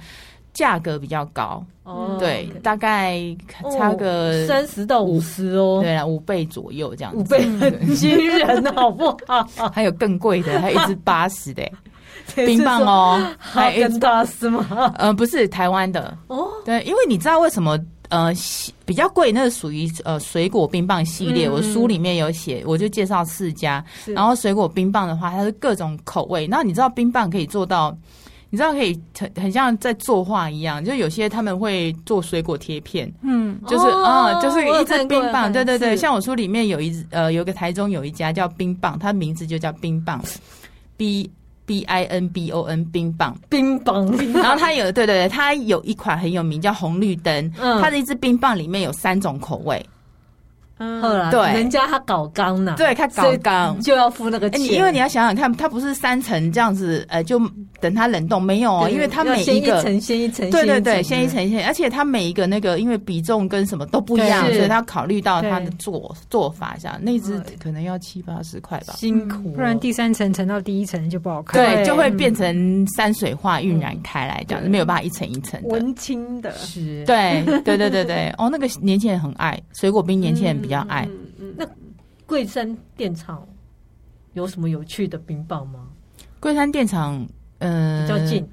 [0.58, 3.22] 价格比较高，哦，对，大概
[3.78, 9.48] 差个三十到五十哦，对啊，五倍左右这样子，五倍很 惊人，好不好？
[9.72, 11.64] 还有更贵的，还有一支八十的
[12.34, 14.92] 冰棒哦，还有一支八十吗？
[14.98, 17.78] 呃，不是台湾的哦，对，因为你知道为什么？
[18.10, 18.32] 呃，
[18.86, 27.96] 比较贵，那是属于呃水果冰棒系列，我书里面有写，我就介绍四家，然后水果冰棒的话，它是各种口味，然后你知道冰棒可以做到。
[28.58, 40.20] 你知道可以很很像在作画一样，就有些他们会做水果贴片，嗯，就是啊，就是一支冰棒，对对对，像我书里面有一呃，有个台中有一家叫冰棒，它名字就叫冰棒
[40.98, 41.30] ，B
[41.68, 49.86] B I N B O N 冰棒，冰棒，然后它有对对对，它有一款很有名叫红绿灯，嗯，它的一支冰棒里面有三种口味。
[50.80, 57.40] 嗯，对，人家他搞钢呢，对他搞钢就要付那个钱，因为你要想想看，它不是三层这样子，呃，就
[57.80, 61.38] 等它冷冻没有哦，因为它每一个先一层，先一层，对对对，先一层。
[61.50, 81.08] 先，而且它每一个那个因为比重跟什么都不一样，所以他考虑到它的做做法一下，那只可能要七八十块吧，辛苦，不然第三层层到第一层就不好看，对，就会变成山水画晕染开来，这样没有办法一层一层文青的，是，对对对对对，哦，那个年轻人很爱水果冰，年轻人比较爱。
[81.56, 81.66] 那
[82.26, 83.48] 桂山电厂
[84.34, 85.88] 有什么有趣的冰棒吗？
[86.42, 87.26] 桂山电厂，
[87.60, 88.46] 嗯、呃，比较近，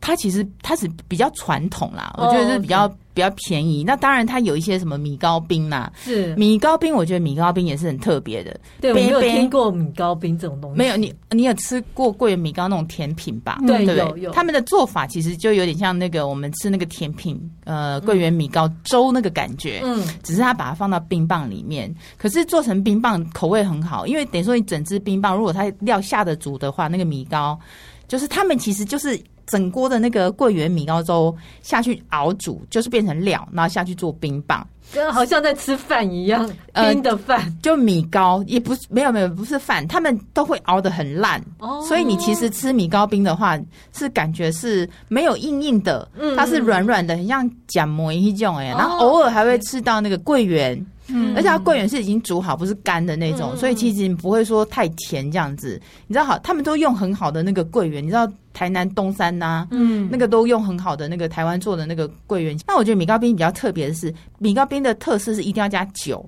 [0.00, 2.90] 它其实它是比较传统啦，哦、我觉得是比较。
[3.12, 8.58] 比较便宜，那当然它有一些什么米糕冰啦，是米糕冰，我觉得米糕冰也是很特别的。
[8.80, 10.78] 对，我没有听过米糕冰这种东西。
[10.78, 13.58] 没有，你你有吃过桂圆米糕那种甜品吧？
[13.66, 14.30] 对，对，有有。
[14.30, 19.80] 他们的做法其实就有点像那个我们吃那个甜品，呃，桂圆米糕粥那个感觉。
[19.82, 27.58] 嗯，只是他把它放到冰棒里面，可是做成冰棒口味很好，因为等于说你整只冰棒，如果它料下的足的话，那个米糕
[28.06, 29.20] 就是他们其实就是。
[29.50, 36.48] 整锅的那个桂圆米糕粥下去熬煮，就是变成料，然后下去做冰棒，跟好像在吃饭一样。
[36.72, 43.58] 冰的饭、呃、就米糕，也不是没有没有不是饭，他们都会熬得很烂，哦、所以你其实吃米糕冰的话，
[43.92, 50.86] 是感觉是没有硬硬的，嗯、它是软软的，很像姜膜一种哎，然后偶尔还会吃到那个桂圆。
[51.12, 55.80] 嗯，而且它桂圆是已经煮好，不是干的那种，嗯、所以其实你不会说太甜这样子。
[56.06, 62.58] 你知道好，他们都用很好的那个桂圆，你知道台南东山呐、啊，嗯，那个都用很好的那个台湾做的那个桂圆。
[62.66, 66.24] 那我觉得米糕冰比较特别的是，米糕冰的特色是一定要加酒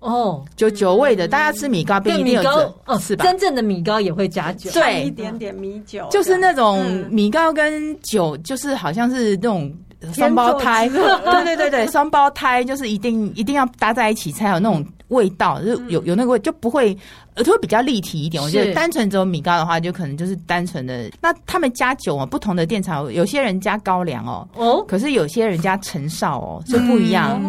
[0.00, 1.28] 哦，酒酒味的。
[1.28, 3.24] 大家吃米糕冰一定有酒哦，是吧？
[3.24, 9.72] 真正的米糕也会加酒，对，一点点米酒，就是那种米糕跟酒，就是好像是那种。
[10.14, 16.96] 双胞胎， 对对对对，双胞胎就是一定一定要搭在一起才有那种味道，就有有那个味，就不会，
[17.36, 18.42] 就，会比较立体一点。
[18.42, 21.10] 我觉得单纯只有米糕的话，就可能就是单纯的。
[21.20, 27.40] 那他们加酒啊，不同的店厂，有些人加高粱哦，哦，可是有些人加陈绍哦，就不一样。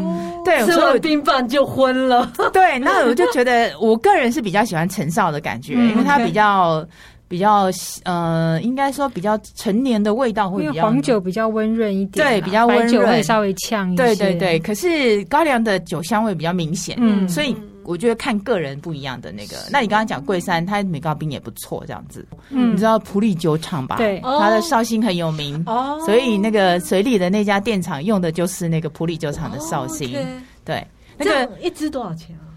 [0.45, 2.29] 对，吃完冰棒就昏了。
[2.51, 6.85] 对，那我就觉得，我个人是比较喜欢陈绍的感觉，因为它比较。
[7.33, 7.67] 比较
[8.03, 14.03] 呃，应该说比较陈年的味道会比较，因为黄酒比较温润一点，对，比较温润，白酒会稍微呛一些。
[14.03, 19.55] 对对对，可是高粱的酒香味比较明显，嗯，所以我觉得看个人不一样的那个。
[19.71, 22.23] 那你刚刚讲桂山，它米糕冰也不错，这样子。
[22.51, 23.95] 嗯，你知道普里酒厂吧？
[23.97, 30.15] 对，它的绍兴很有名哦，所以那个水里的那家电厂用的就是那个普里酒厂的绍兴。
[30.63, 30.85] 对，
[31.17, 32.52] 那个一支多少钱啊？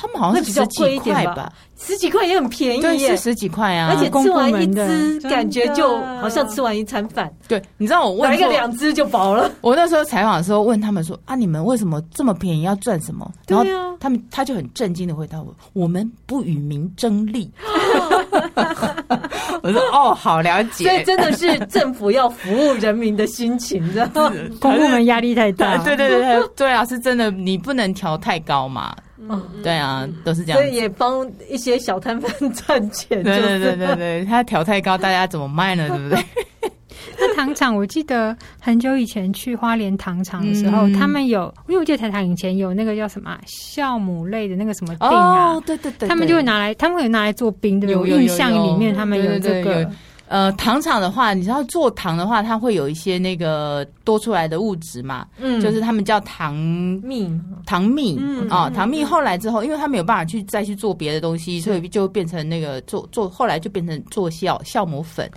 [0.00, 3.92] 他们好像是十几块吧，十几块也很便宜，对，是十几块啊。
[3.92, 7.28] 而且吃完一只，感觉就好像吃完一餐饭。
[7.48, 9.50] 对，你知道我问来个两只就饱了。
[9.60, 12.62] 我那时候采访的时候问他们说：“啊，你们为什么这么便宜？
[12.62, 13.66] 要赚什么？”然后
[13.98, 17.50] 他们他就很震惊的回答我：“我们不与民争利。”
[19.64, 24.32] 我说：“哦，好了解。”所以真的是政府要服务人民的心情，知道吗？
[24.60, 25.76] 公部门压力太大。
[25.78, 28.94] 对对对对对啊，是真的，你不能调太高嘛。
[29.28, 33.22] 嗯，对啊，都是这样，所以也帮一些小摊贩赚钱。
[33.22, 35.88] 对对对对对，他调太高，大家怎么卖呢？
[35.94, 36.24] 对不对？
[37.20, 47.88] 那糖厂，我记得很久以前去花莲糖厂的时候，嗯、他们有，因为我记得台糖以前有那个叫什么酵母类的那个什么冰啊，哦、对，对对对，他们就会拿来，他们会拿来做冰的。
[47.88, 49.62] 有印象里面，他们有这个。
[49.62, 49.88] 对对对
[50.28, 56.54] 呃，糖厂的话，你知道做糖的话，它会有一些那个多出来的物质嘛，嗯，就是他们叫糖
[57.02, 57.28] 蜜，
[57.66, 58.18] 糖蜜
[58.50, 59.02] 啊，糖蜜。
[59.02, 65.30] 后来之后，因为他没有办法去再去做别的东西，所以就变成那个做做，后来就变成做酵酵母粉，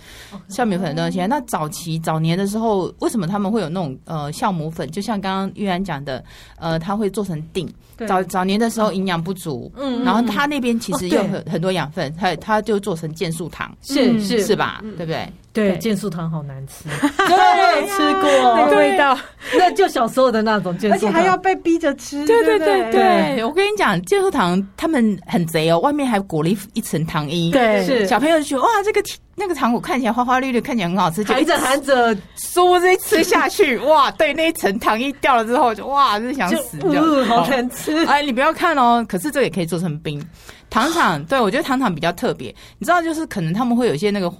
[0.49, 1.25] 酵母粉的东西。
[1.25, 4.89] 那早期早年的时候，为什么他们会有那种呃酵母粉？
[4.91, 6.23] 就像刚刚玉安讲的，
[6.57, 7.67] 呃，他会做成錠。
[8.07, 14.80] 早早年的时候营养不足，嗯，然后他那边其实有很很多养分，他他就做成健素糖，是是是吧？
[14.97, 15.31] 对不对？
[15.53, 16.85] 对，健素糖好难吃，
[17.17, 19.17] 对，吃过那个味道，
[19.57, 22.25] 那就小时候的那种健素糖，而且还要被逼着吃。
[22.25, 22.89] 对对对？
[22.89, 28.07] 对，我跟你讲，健素糖他们很贼哦，外面还裹了一一层糖衣，对，是。
[28.07, 29.03] 小朋友就觉得哇，这个
[29.35, 38.05] 那个糖果看起来花花绿绿，看起来很好吃，含着含着，殊不知吃下去， 哇，对，那一层糖衣掉了之后，就哇，是想死，就好难吃。
[38.05, 40.25] 哎，你不要看哦，可是这也可以做成冰。
[40.69, 44.31] 糖厂，对，我觉得糖厂比较特别，你知道，就是可能他们会有一些那个。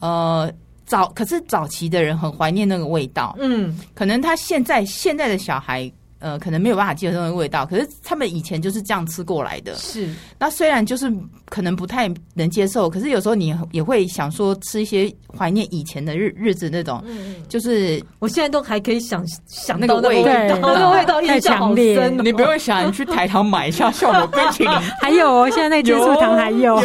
[0.00, 0.52] 呃，
[0.84, 9.74] 早可是早期的人很怀念那个味道，嗯，可能他现在现在的小孩呃可能没有办法接受那个味道，可是他们以前就是这样吃过来的。
[9.74, 11.12] 是，那虽然就是
[11.46, 22.08] 可能不太能接受，可是有时候你也会想说吃一些怀念以前的日日子那种，嗯、就是我现在都还可以想想那个味道，那个味道太强烈。
[22.08, 26.60] 你不用想，你去台糖买一下酵母冰淇淋， 还有哦，现在那结束糖还有。
[26.60, 26.80] 有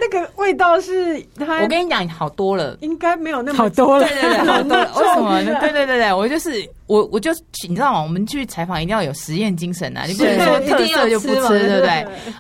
[0.01, 4.93] 那个味道是它，我跟你讲，好多了，应该没有那么好多了，对对对，好多了。
[4.97, 5.61] 为什么呢？
[5.61, 7.31] 对对对对，我就是我，我就
[7.69, 8.03] 你知道吗？
[8.03, 10.05] 我们去采访一定要有实验精神啊！
[10.07, 11.89] 你不能说特色就不吃，对不对？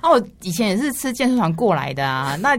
[0.00, 2.58] 啊，我以前也是吃健身房过来的啊，那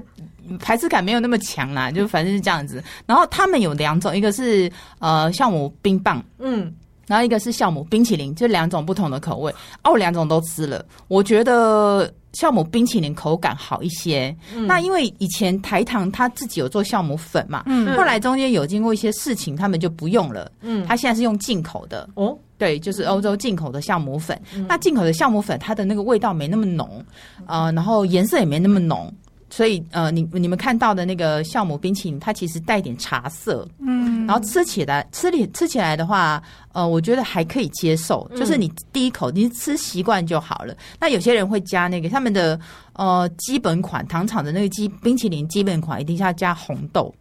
[0.60, 2.82] 排斥感没有那么强啦，就反正是这样子。
[3.06, 6.74] 然后他们有两种，一个是呃酵母冰棒，嗯。
[7.08, 9.52] 然后一个是酵母冰淇淋，就两种不同的口味。
[9.84, 14.36] 哦，我两种都吃了，我觉得酵母冰淇淋口感好一些。
[14.56, 20.52] 嗯、那因为以前台糖他自己有做酵母粉嘛，嗯，后来中间有经过一些事情，他们就不用了。
[20.62, 22.08] 嗯，他现在是用进口的。
[22.16, 24.40] 哦，对，就是欧洲进口的酵母粉。
[24.56, 27.04] 嗯、那进口的酵母粉，它的那个味道没那么浓，
[27.48, 29.12] 呃，然后颜色也没那么浓。
[29.50, 40.76] 所以，呃，你你们看到的那个酵母冰淇淋，它其实带点茶色，嗯，然后吃起来吃里吃起来的话，呃，我觉得还可以接受，就是你第一口你吃习惯就好了。
[41.00, 42.60] 那有些人会加那个他们的
[42.94, 47.14] 呃基本款糖厂的那个基冰淇淋基本款，一定是要加红豆。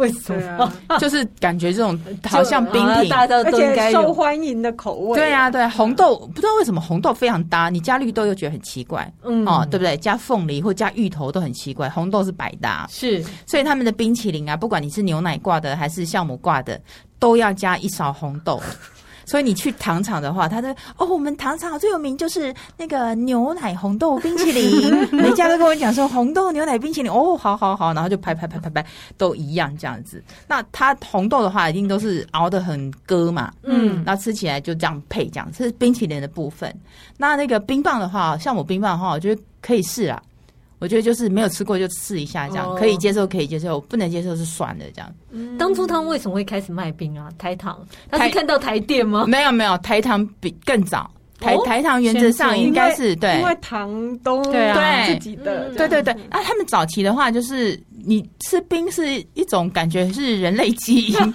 [0.00, 0.72] 为什么？
[0.98, 5.18] 就是感觉这种好像冰品，而且受欢迎的口味。
[5.18, 9.96] 对啊，对，红豆不知道为什么红豆非常搭，你加绿豆又觉得很奇怪，嗯，哦，对不对？
[9.98, 12.86] 加凤梨或加芋头都很奇怪，红豆是百搭。
[12.90, 16.80] 是，所以他们的冰淇淋啊，不管你是牛奶挂的还是酵母挂的，
[17.18, 18.60] 都要加一勺红豆。
[19.30, 24.92] 所以你去糖厂的话，他说：“哦，我们糖厂最有名就是那个牛奶红豆冰淇淋。
[25.14, 28.84] ”每家都跟我讲说红豆牛奶冰淇淋，哦，好好好，然后就拍拍拍拍拍，
[29.16, 30.20] 都一样这样子。
[30.48, 36.74] 那它红豆的话，一定都是熬的很割嘛，嗯，那吃起来就这样配这样，这是冰淇淋的部分。
[37.16, 40.20] 那那个冰棒的话，像我冰棒的话，我觉得可以试啊。
[40.80, 45.12] 我觉得就是没有吃过就试一下，这样可以接受，可以接受，不能接受是算了这样。
[45.30, 47.28] 嗯、当初他们为什么会开始卖冰啊？
[47.38, 47.78] 台糖，
[48.10, 49.26] 他是看到台电吗？
[49.28, 51.08] 没有没有，台糖比更早。
[51.38, 54.74] 台台糖原则上应该是对，因为糖都对
[55.06, 56.12] 自己的，对对对。
[56.28, 61.32] 啊，他们早期的话就是你吃冰是一种感觉是人类基因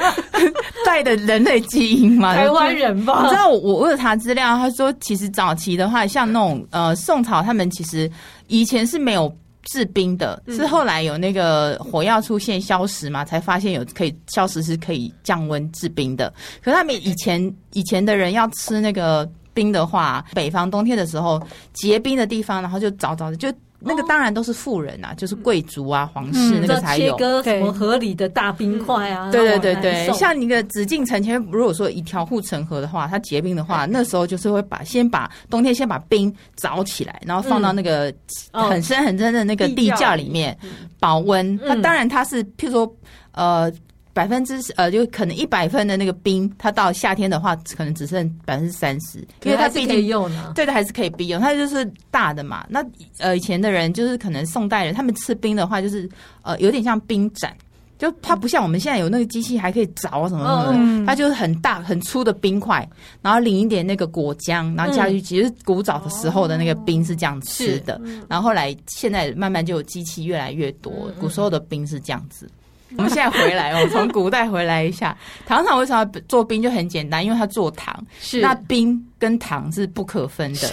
[0.84, 2.34] 带的人类基因吗？
[2.34, 3.22] 台湾人吧？
[3.22, 8.10] 你知道我我有查资料，他说其实早期的话，像那种呃宋朝，他们其实
[8.48, 16.32] 以前是没有制冰的，是后来有那个火药出现消食嘛，才发现有可以消食是可以降温制冰的。
[16.62, 19.30] 可是他们以前以前的人要吃那个。
[19.52, 21.42] 冰的话，北方冬天的时候
[21.72, 27.16] 结冰的地方，然后就早早的，就那个当然都是富人啊，就是贵族啊、皇室那个才有。
[27.16, 29.30] 切割什么合理的大冰块啊？
[29.30, 29.58] 对。
[29.58, 38.12] 对对对，像一个紫禁城前，如果说一条护城河的话，它结冰的话，那时候就是会把先把冬天先把冰凿起来，然后放到那个
[38.52, 40.56] 很深很深的那个地窖里面
[41.00, 41.58] 保温。
[41.64, 42.96] 那当然它是譬如说
[43.32, 43.72] 呃。
[44.12, 50.52] 百分之呃，就可能一百分的那个冰，它到夏天的话，可能只剩百分之三十，因为它毕竟用呢。
[50.54, 51.40] 对的，还是可以必用。
[51.40, 52.66] 它就是大的嘛。
[52.68, 52.84] 那
[53.18, 56.08] 呃，以前的人就是可能宋代人，他们吃冰的话，就是
[56.42, 57.54] 呃，有点像冰盏，
[57.98, 62.86] 就它不像我们现在有那个机器还可以凿什么什么的，嗯、它就是很大很粗的冰块，
[63.22, 65.20] 然后淋一点那个果浆，然后下去。
[65.20, 72.50] 其实古早的时候的那个冰是这样吃的，嗯、然后后来现在慢慢就有机器越来越多，古时候的冰是这样子。
[72.98, 76.60] 我们现在回来哦，从古代回来一下， 糖厂为什么要做冰？
[76.60, 80.68] 就很简单，因为它做糖，是那冰跟糖是不可分的，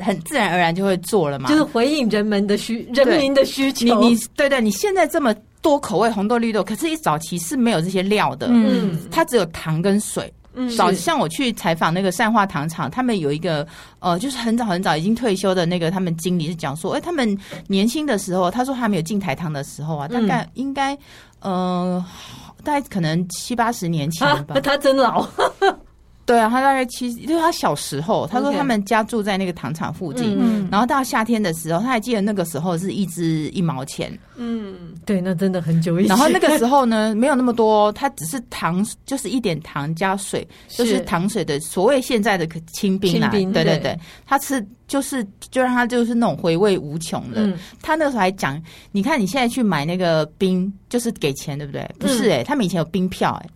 [0.00, 1.48] 很自然而然就会做了嘛。
[1.48, 4.00] 就是回应人们的需，人民的需求。
[4.00, 10.32] 你你对对，你现在这么多口味，红豆绿豆，可是一早期是没有这些料的，嗯，它只有糖跟水。
[10.52, 13.64] 嗯，早像我去采访那个善化糖厂，他们有一个
[14.00, 20.98] 呃，就是很早很早已经退休的那个他们经理是讲说，哎、欸，他们年轻的时候，他说还没有进台糖的时候啊，大概应该。
[21.42, 22.04] 嗯，
[22.64, 24.58] 大概可能七八十年前吧。
[24.62, 25.26] 他真老。
[26.30, 34.16] 对啊，他大概七，就是他小时候，他说他们家住在那个糖厂附近，嗯、然后到夏天的时候，他还记得那个时候是一支一毛钱。
[34.36, 36.08] 嗯，对，那真的很久以前。
[36.10, 43.28] 然后那个时候呢，没有那么多，它只是糖，就是一点糖加水，就是糖水的所谓现在的清冰啊。
[43.30, 47.44] 冰对对对，他吃就是就让他就是那种回味无穷的。
[47.44, 48.62] 嗯、他那个时候还讲，
[48.92, 51.84] 你看你现在去买那个冰，就是给钱对不对？
[51.98, 53.50] 不是哎、欸，他们以前有冰票哎、欸，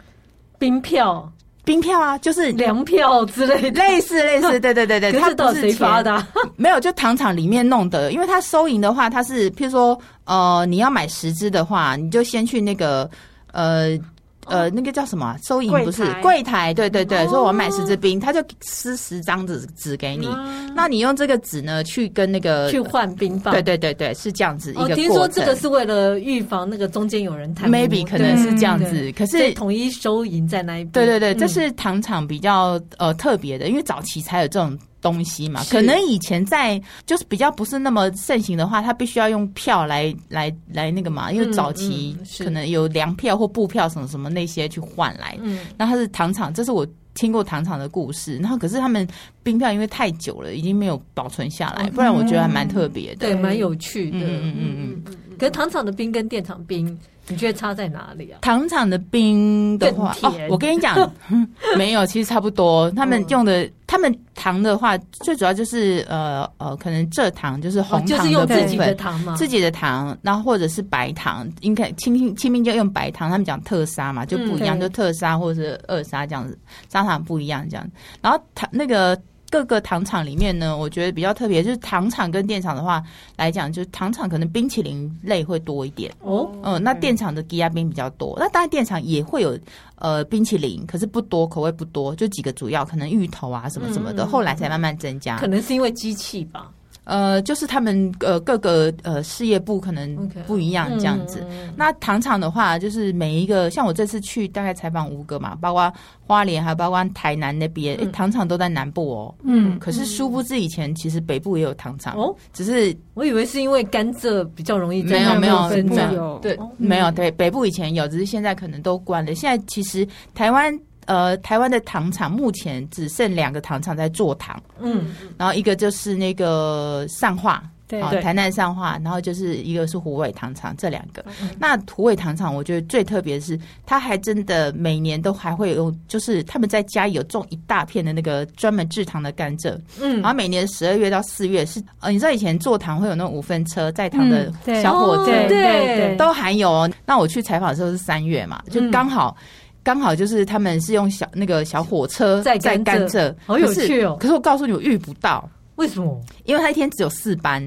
[0.59, 1.31] 冰票。
[1.65, 6.25] 冰票啊，就是粮票之类的，类似类似，对对对对，他是到谁发的？
[6.57, 8.13] 没有，就糖厂里面弄的。
[8.13, 13.09] 因为它收银的话，它是譬如说，呃，你要买十支的话，你就先去那个
[13.53, 13.99] 呃
[14.47, 20.27] 呃那个叫什么收银不是柜台，对对对，说我买十支冰，他就撕十张纸纸给你，
[20.75, 24.97] 那你用这个纸呢去跟那个去换冰棒，对对对对，是这样子一个过程。
[24.97, 30.93] 听说这个是为了预防那个中间有人贪，maybe 可能是这样子，可是统一收银在那一边。
[30.93, 34.79] 对对对，这是糖厂比较呃特别的，因为早期才有这种。
[35.05, 45.37] 东西嘛，可能以前在就是比较不是那么盛行的话，他必须要用票来来来那个嘛，因为早期可能有粮票或布票什么什么那些去换来。
[45.43, 48.39] 嗯，那他是糖厂，这是我听过糖厂的故事。
[48.39, 49.07] 然后可是他们
[49.43, 54.21] 冰票因为太久了，已经没有保存下来，不然我觉得还蛮特别的，对，蛮有趣的。
[54.21, 54.77] 嗯嗯嗯
[55.07, 55.15] 嗯。
[55.39, 56.99] 可是糖厂的冰跟电厂冰。
[57.29, 58.39] 你觉得差在哪里啊？
[58.43, 61.11] 糖厂的冰的话，哦，我跟你讲，
[61.77, 62.91] 没有，其实差不多。
[62.91, 76.59] 他们用的，他们糖的话，最主要就是呃呃，可能蔗糖就是红糖用自己的糖嘛，自己的糖，然后或者是白糖，应该清清清明就用白糖，他们讲特砂嘛，就不一样，就特砂或者是二砂这样子，
[76.91, 77.91] 砂糖不一样这样。
[78.21, 79.19] 然后糖那个。
[79.55, 83.01] 各个糖厂里面呢，我觉得比较特别，就是糖厂跟电厂的话
[83.37, 86.13] 来讲，就是糖厂可能冰淇淋类会多一点。
[86.23, 89.57] 哦，嗯，那电厂的低压冰比较多，那当然电厂也会有
[89.95, 96.69] 呃冰淇淋，可是不多，口味不多，就几个主要，可能芋头啊什么什么的，后来才慢慢增加，可能是因为机器吧。
[97.05, 101.41] 呃，就是他们呃各个呃事业部可能不一样这样子。
[101.41, 101.49] Okay.
[101.51, 105.93] 嗯、那糖厂的话，就是每一个像我这次去大概采访五个嘛，包括
[106.27, 109.35] 花莲，还有包括台南那边，嗯、糖厂都在南部哦。
[109.43, 109.79] 嗯。
[109.79, 119.35] 可是殊不知以前其实北部也有糖厂哦，只是我以为是因为甘蔗比较容易没有没有生长，对，没有对北部以前有，只是现在可能都关了。
[119.35, 120.75] 现在其实台湾。
[121.07, 131.25] 呃，台湾的糖厂目前只剩两个糖厂在做糖，嗯，然后一个就是那个上化，对，台南上化，然后就是一个是虎尾糖厂，这两个。
[131.43, 144.51] 嗯、那虎尾糖厂，我觉得最特别的是，它还真的每年都还会有，就是他们在家有种一大片的那个专门制糖的甘蔗，嗯，然后每年十二月到四月是，呃，你知道以前做糖会有那种五分车载糖的
[144.83, 146.91] 小伙子，对对对，都还有哦。
[147.05, 149.37] 那我去采访的时候是三月嘛，就刚好。
[149.39, 149.45] 嗯
[149.85, 154.17] 刚好就是他们是用小那个小火车在在甘蔗，好有趣哦！
[154.19, 156.19] 可是我告诉你，我遇不到，为什么？
[156.45, 157.63] 因为他一天只有四班。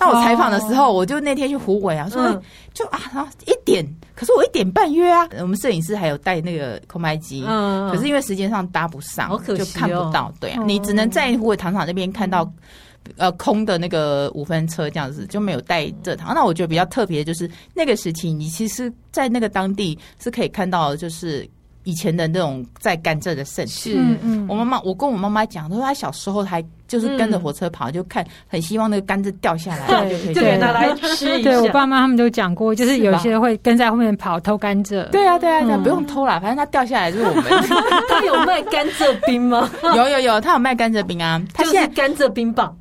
[0.00, 2.42] 那我采访的时候，我就那天去湖尾啊，说
[2.72, 5.28] 就啊，然后一点，可是我一点半约啊。
[5.40, 10.32] 我们摄影师还有带那个空拍机，嗯可是因为时间上搭不上，就看不到。
[10.40, 12.50] 对啊，你只能在湖尾糖厂那边看到
[13.16, 16.34] 呃空的那个五分车这样子，就没有带蔗糖。
[16.34, 21.46] 那我觉得比较特别的就是那个时期，你其实，在那个当地是可以看到，就是。
[21.88, 31.42] 以前的那种在甘蔗的盛世，嗯嗯，我妈妈，我跟我妈妈讲，她说她小时候还就是跟着火车跑，就看很希望那个甘蔗掉下来，就可以对拿来吃。
[31.42, 35.02] 对我爸妈他们都讲过，就是有些会跟在后面跑偷甘蔗。
[35.08, 37.44] 对啊对啊，对，不用偷啦，反正它掉下来就是我们。
[38.10, 39.70] 他有卖甘蔗冰吗？
[39.96, 41.42] 有有有，他有卖甘蔗冰啊。
[41.54, 42.76] 他现在甘蔗冰棒。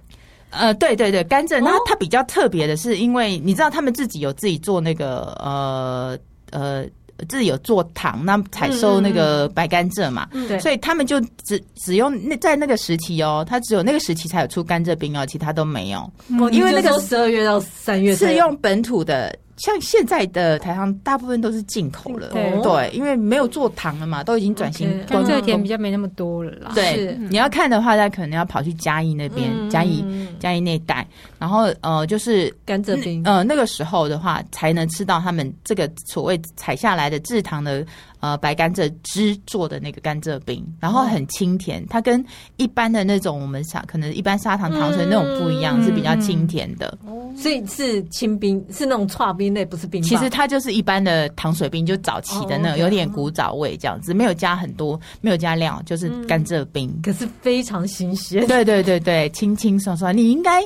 [0.50, 1.64] 呃，对对对，甘蔗。
[1.64, 6.18] 然后它比较特别的是，因为你知道他们自己有自己做那个呃
[6.52, 6.84] 呃。
[7.28, 10.48] 自己有做糖，那采收那个白甘蔗嘛，嗯。
[10.50, 19.36] 嗯、所以他们就只只用那在那个时期哦，他只有那个时期才有出甘蔗冰哦，其他都没有，嗯、因为那个十二月到三月是用本土的。
[19.58, 24.88] 像现在的台糖大部分都是进口了，对，对，因为没有做糖了嘛，都已经转型。
[25.06, 26.72] 甘蔗甜比较没那么多了啦。
[26.76, 30.06] 对，你要看的话，他可能要跑去嘉义那边，嘉义
[30.40, 31.06] 嘉义那带，
[31.40, 37.86] 然后呃，就是甘蔗冰，呃，那个时候的话，才能吃到他们这个所谓采下来的制糖的。
[38.20, 46.98] 呃，白甘蔗汁做的那个甘蔗冰，然后很清甜，它跟一般的那种我们砂可能一般砂糖糖水那种不一样，嗯、是比较清甜的。
[47.38, 50.02] 所以是清冰，是那种挫冰类，不是冰。
[50.02, 56.94] 其实它就是一般的糖水冰，就早期的那种，有点古早味这样子，没有加很多，没有加料，就是甘蔗冰。
[57.04, 58.46] 可是非常新鲜。
[58.48, 60.62] 对对对对，清清爽爽，你应该。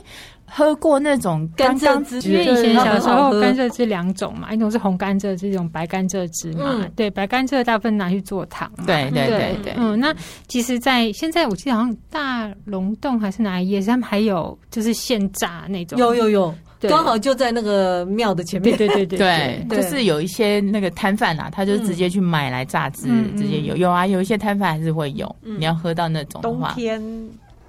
[0.53, 6.75] 喝过那种甘蔗汁，因为以前小时候甘蔗汁两种嘛，一种是红甘蔗汁，一种白甘蔗汁嘛。
[6.79, 8.69] 嗯、对，白甘蔗大部分拿去做糖。
[8.85, 9.73] 对对对对。
[9.77, 10.13] 嗯，那
[10.49, 15.97] 其实，在现在我记得好像大龙洞还是哪里他们还有就是现榨那种。
[15.97, 18.77] 有有有，刚好就在那个庙的前面。
[18.77, 25.33] 对对对对 对，就是有一些那个摊贩啊，他就直接去买来榨汁，嗯、直接有有啊，有一些摊贩还是会有。
[25.43, 27.01] 嗯、你要喝到那种的话，冬天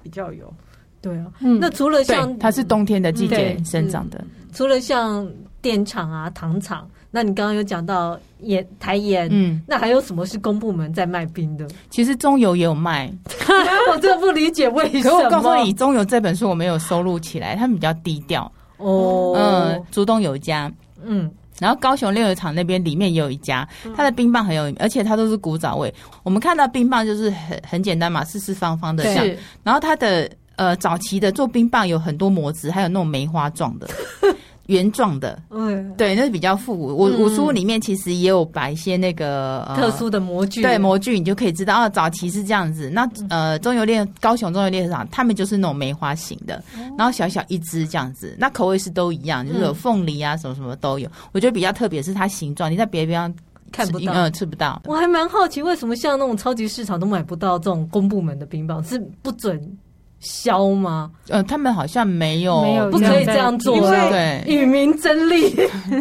[0.01, 0.53] 比较有。
[1.03, 4.23] 对啊，嗯、那除了像它是冬天的季节生长的，
[4.53, 5.29] 除了像
[5.61, 11.67] 电厂啊、糖厂，那你刚刚有讲到盐台盐，嗯，那还有什么是公部门在卖冰的？
[11.89, 13.13] 其实中油也有卖，
[13.91, 15.17] 我真的不理解为什么。
[15.17, 19.33] 可我告诉你，中油这本书我没有收录起来，他们比较低调哦。
[19.35, 20.71] 嗯，竹东有一家，
[21.03, 21.29] 嗯，
[21.59, 25.93] 然后高雄炼油厂那边里面也有一家，它的冰棒很有名，而且它都是古早味。
[26.23, 29.37] 我们看到冰棒就是很很简单嘛，四四方方的这样。
[29.63, 33.87] 然后它的呃早期的做冰棒有很多模子，还有那种梅花状的。
[34.67, 36.95] 圆状的，嗯，对，那是比较复古。
[36.95, 42.89] 我我书里面其实也有摆一些那个、呃、特殊的模具，对模具，你就可以知道哦，早期是这样子。
[42.89, 46.63] 那呃，中油炼高雄中油炼厂，他们就是那种梅花型的，
[46.97, 51.09] 然后小小一只这样子，那口味是都一样，就是有凤梨啊什么什么都有。
[51.33, 53.35] 我觉得比较特别是它形状，你在别的地方
[53.69, 54.81] 看不到，嗯，吃不到。
[54.85, 59.61] 我还蛮好奇，为什么像那种超级市场都买不到这种公部门的冰棒，是不准？
[60.23, 61.11] 削吗？
[61.29, 65.53] 呃，他们好像没有，没有，不可以这样做，对，与民争利。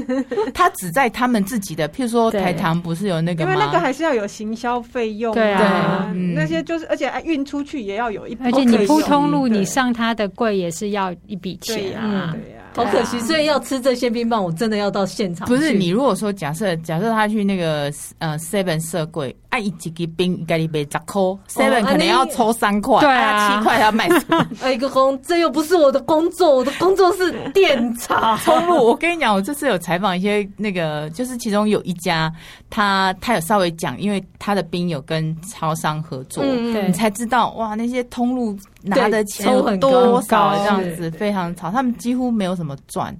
[0.54, 3.52] 他只在他们自己的，譬如说台糖不是有那个吗？
[3.52, 12.61] 因为那个还是要有行销费用，对啊，那些就是，而且运出去也要有一笔，而且你铺通路，你上他的柜也是要一笔钱啊，对呀。
[12.74, 15.46] 好可惜，所以要吃这些冰棒，我真的要到现场。
[15.46, 24.46] 不是你如果说假设假设他去那个呃 Seven 设柜，啊一几个冰一个礼拜十块，Seven 可能要抽三块，对啊，七块要卖什么？
[24.62, 28.76] 哎，个工，这又不是我的工作，我的工作是电茶通路。
[28.76, 32.32] 我跟你讲，我这次有采访一些那个，就是其中有一家，
[32.70, 38.56] 他他有稍微讲，因为他的冰有跟超商合作，你才知道哇，那些通路。
[38.82, 40.56] 拿的钱很多少？
[40.58, 43.16] 这样子非常吵，他们几乎没有什么赚，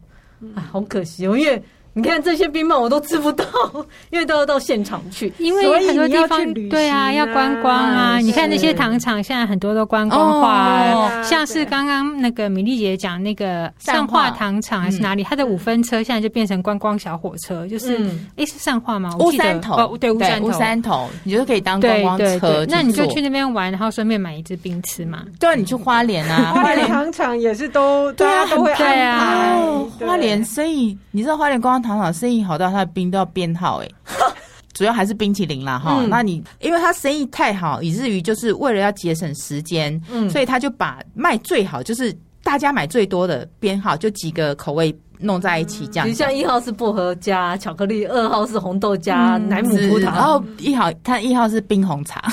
[0.55, 1.63] 啊，好可惜哦，因为。
[1.95, 3.45] 你看这些冰棒我都吃不到，
[4.11, 8.19] 因为都要到现场去，因为很多地方对啊要观光啊。
[8.19, 17.99] 你看那些糖厂现在很多都观光化，像是刚刚那个米莉姐讲那个上化糖厂还是哪里，它的五分车现在就变成观光小火车，就是
[18.37, 19.15] 诶是上化吗？
[19.19, 25.25] 乌山头哦对乌山头，乌山头你就可以当观光车，那你就去那边玩，然后顺便买一支冰吃嘛。
[25.39, 29.61] 对啊，你去花莲啊，花莲糖厂也是都对啊都会对啊，
[30.01, 31.82] 花莲所以你知道花莲观光。
[31.83, 33.89] 糖厂生意好到他的冰都要编号哎，
[34.73, 35.99] 主要还是冰淇淋啦哈。
[36.01, 46.09] 嗯、那你因为他生意太好，以至于就是为了要节省时间，嗯，所以他就把卖最好，就是大家买最多的编号，就几个口味弄在一起这样。
[46.09, 52.23] 你像一号是薄荷加巧克力，二号是红豆加奶母葡萄，然后一号他一号是冰红茶。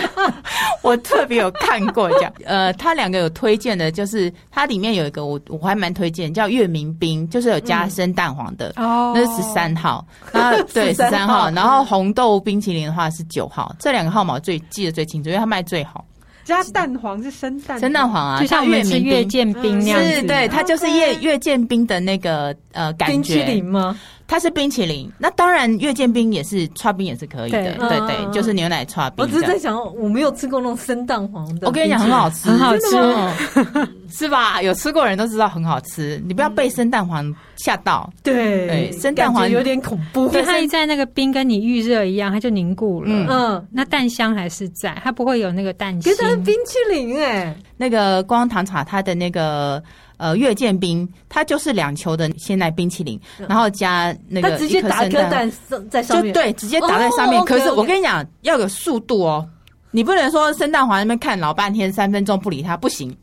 [0.82, 16.04] 我特别有看过这样， 呃，他两个有推荐的，就是它里面有一个我我还蛮推荐，叫月明冰，就是有加生蛋黄的，哦、嗯，那是十三号， 然后对十三号，然后红豆冰淇淋的话是九号，这两个号码最记得最清楚，因为它卖最好。
[16.44, 23.12] 加蛋黄是生蛋，生蛋黄啊，就像月明月见冰那样子，是对，它就是月月见冰的那个呃感觉。
[23.12, 23.94] 冰淇淋吗？
[24.28, 29.24] 它是冰淇淋，那当然月见冰也是剉冰也是可以的，对对，就是牛奶剉冰。
[29.24, 31.66] 我只是在想，我没有吃过那种生蛋黄的。
[31.66, 34.60] 我跟你讲，很好吃， 很好吃，是吧？
[34.60, 36.22] 有吃过人都知道很好吃。
[36.26, 43.08] 你不要被生蛋黄吓到，对，生蛋黄有点恐怖，因为它一在那个冰跟你预热一样，它就凝固了。
[43.10, 46.04] 嗯，那蛋香还是在，它不会有那个蛋腥。
[46.04, 49.82] 可是冰淇淋哎，那个光糖茶它的那个。
[50.18, 55.50] 呃，月见冰，它就是两球的鲜奶冰淇淋，然后加那个，它直接打一颗蛋
[55.88, 57.42] 在上面，就对，直接打在上面。
[57.44, 59.48] 可是我跟你讲，要有速度哦，
[59.92, 63.16] 你不能说生蛋黄那边看老半天，三分钟不理它不行，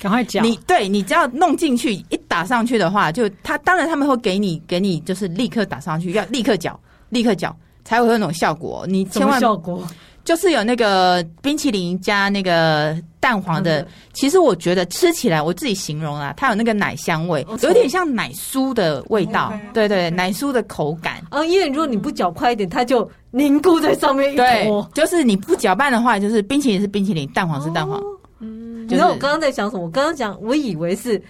[0.00, 0.40] 赶快搅。
[0.40, 6.78] 你对你只要弄进去，一打上去的话，就他当然他们会给你给你就是立刻打上去，要立刻搅，
[7.08, 8.86] 立刻搅才会有那种效果。
[8.88, 9.86] 你千万效果。
[10.26, 21.22] 就是有那个冰淇淋加那个蛋黄的，其实我觉得吃起来我自己形容啊，它有那个奶香味，有点像奶酥的味道，对对，奶酥的口感。
[21.30, 24.44] 啊，因为如果你不搅快一点，它就凝固在上面一坨。
[24.44, 28.02] 对，就是你不搅拌的话，就是冰淇淋是冰淇淋，蛋黄是蛋黄。
[28.40, 29.84] 嗯，你知道我刚刚在想什么？
[29.84, 31.22] 我刚刚讲，我以为是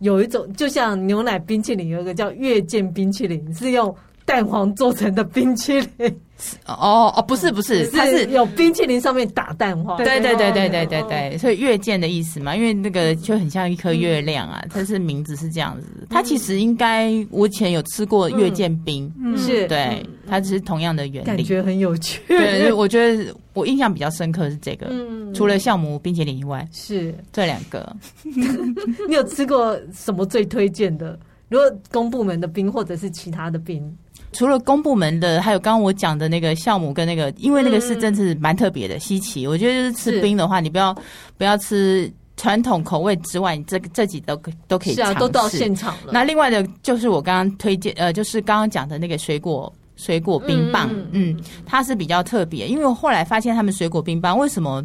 [0.00, 3.94] 有一种，就像牛奶冰淇淋，有一个叫月见冰淇淋，是用
[4.26, 6.20] 蛋黄做成的冰淇淋。
[6.66, 9.96] 哦哦，不是不是，它是有冰淇淋上面打蛋花。
[9.96, 16.06] 对对对对对对对，所以月见的意思嘛，因为那个就很像一颗月亮啊，它是名字是这样子。
[16.10, 22.20] 它其实应该我以前有吃过月见冰，是对，它只是同样的原理，感觉很有趣。
[22.28, 24.86] 对，我觉得我印象比较深刻是这个，
[25.34, 27.94] 除了酵母冰淇淋以外，是这两个。
[29.08, 31.18] 你有吃过什么最推荐的？
[31.48, 33.96] 如果公部门的冰，或者是其他的冰？
[34.34, 39.46] 除了公部门的，还有刚刚我讲的那个酵母跟那个，因为那个是真是蛮特别的稀奇。
[39.46, 40.94] 我觉得就是吃冰的话，你不要
[41.38, 44.94] 不要吃传统口味之外，你这这几都都可以。
[44.94, 46.12] 是啊，都到现场了。
[46.12, 54.84] 那另外的就是我刚刚推荐，呃，就是刚刚讲的那个水果水果冰棒，嗯，它是比较特别，因为我后来发现他们水果冰棒为什么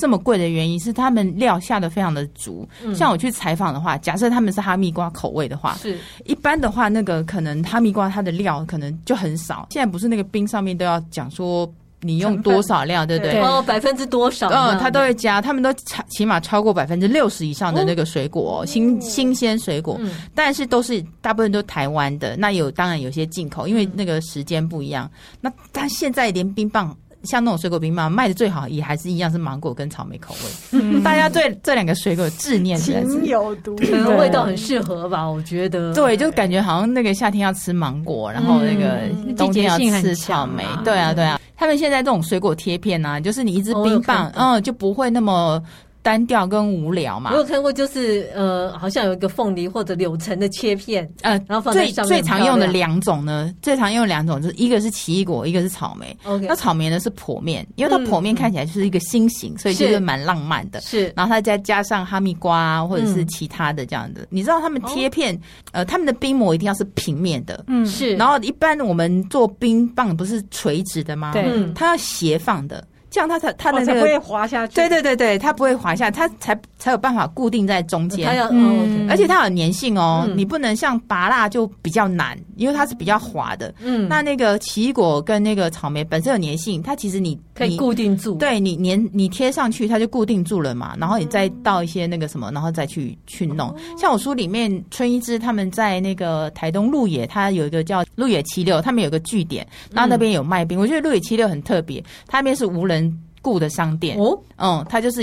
[0.00, 2.66] 这么贵的原因是他们料下的非常的足。
[2.82, 9.68] 嗯、像我去采访的话，假设他们是哈密瓜口味的话，是一般的话，那个可能哈密瓜它的料可能就很少。
[9.70, 11.70] 现在不是那个冰上面都要讲说。
[12.02, 13.38] 你用多少量，对不对？
[13.42, 14.48] 哦，百分之多少？
[14.48, 22.38] 嗯，他都会加，他们都超起码超过百分之六十以上的那个水果，哦、新新鲜水果，嗯、但是都是大部分都台湾的。
[22.38, 25.04] 那有当然有些进口，因为那个时间不一样。
[25.12, 30.50] 嗯、那但现在连冰棒，像那种水果冰棒卖的最好，也还是一样是芒果跟草莓口味。
[30.72, 35.24] 嗯、大家对这两个水果执念，情有独钟，可能味道很适合吧？
[35.24, 40.64] 我觉得，对，就感觉好像那个夏天要吃芒果，然后那个冬天要吃草莓。
[40.76, 41.40] 嗯、对啊，对啊。
[41.56, 45.62] 他们现在这种水果贴片啊，就是你一支冰棒，嗯，就不会那么。
[46.02, 52.08] 单调跟无聊嘛，我有看过，就是呃，好像有一个凤梨或者柳橙的切片，呃，然后放在上面。
[52.08, 56.16] 最最常用的两种呢，最常用的两种就是一个是奇异果，一个是草莓。
[56.24, 60.80] OK，那草莓呢是剖面，因为它剖面看起来就是一个心形，所以就是蛮浪漫的。
[60.80, 64.26] 是，然后它再加上哈密瓜或者是其他的这样的。
[64.30, 65.38] 你知道他们贴片，
[65.72, 68.14] 呃，他们的冰膜一定要是平面的，嗯，是。
[68.16, 71.32] 然后一般我们做冰棒不是垂直的吗？
[71.32, 71.44] 对，
[71.74, 72.82] 它要斜放的。
[73.10, 74.74] 这样它才它的那个不会滑下去。
[74.74, 78.26] 对对对对，它不会滑下，它才才有办法固定在中间。
[78.26, 83.74] 它要嗯，而且它有粘性哦，你不能像拔蜡就比较难，因为它是比较滑的。
[83.82, 88.36] 嗯，那那个奇异果跟那个草莓本身有粘性，它其实你可以固定住。
[88.36, 90.94] 对，你粘你贴上去，它就固定住了嘛。
[90.96, 93.74] 然后你再倒一些那个什么，然后再去去弄。
[93.98, 100.78] 像我书里面春一枝他们在那个台东鹿野，它有一个叫鹿野七六，他们有个据点，然后那边有卖冰。
[100.78, 102.99] 我觉得鹿野七六很特别，它那边是无人。
[103.42, 104.18] 顾的商店。
[104.18, 105.22] 哦，嗯，他就是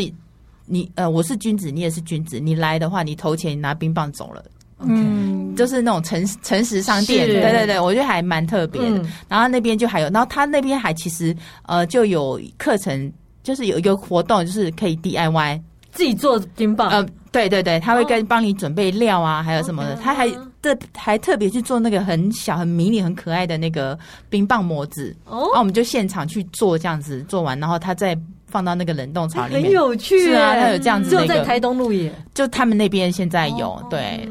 [0.66, 4.44] 你呃，我是君子，你也是君子，你来的话，你投钱，你拿冰棒走了，
[4.80, 9.04] 嗯，就是那种诚诚实商店，对对对，我觉得还蛮特别的。
[9.28, 13.12] 然后那边就还有，然后他那边还其实呃就有课程，
[13.44, 15.62] 就是有一个活动，就是可以 DIY
[15.94, 20.28] 自己做冰棒，呃，对对对，他会跟帮你准备料啊，还有什么的，他还
[20.76, 23.98] 特还特别去做那个很小很迷你很可爱的那个
[24.30, 34.28] 冰棒模子哦，然后我们就现场去做这样子，做完然后他再放到那个冷冻槽里面，很有趣，是啊，他有这样子，就在台东路也，就他们那边现在有对。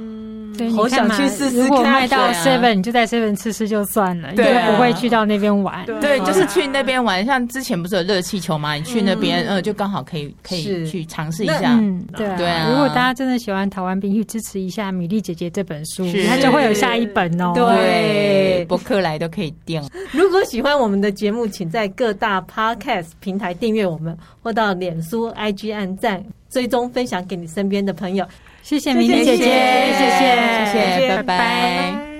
[0.71, 1.69] 好想去试试看。
[1.69, 5.85] 如果卖到 Seven，你就在 Seven 吃吃就算了，对，不会去到那边玩。
[5.87, 7.25] 对，就是去那边玩。
[7.25, 8.75] 像之前不是有热气球吗？
[8.75, 11.75] 你去那边，嗯，就刚好可以可以去尝试一下。
[11.75, 12.69] 嗯，对对啊。
[12.71, 17.53] 如果大家真的喜欢台湾冰，去支持一下米粒姐姐这本书，它就会有下一本哦。
[17.55, 19.83] 对，博客来都可以订。
[20.13, 28.27] 如果喜欢我们的节目，请在各大 Podcast 平台订阅我们，或到脸书 IG 按赞、追踪、分享给你身边的朋友。
[28.67, 32.16] 谢谢米粒姐姐，谢谢，谢谢，拜拜。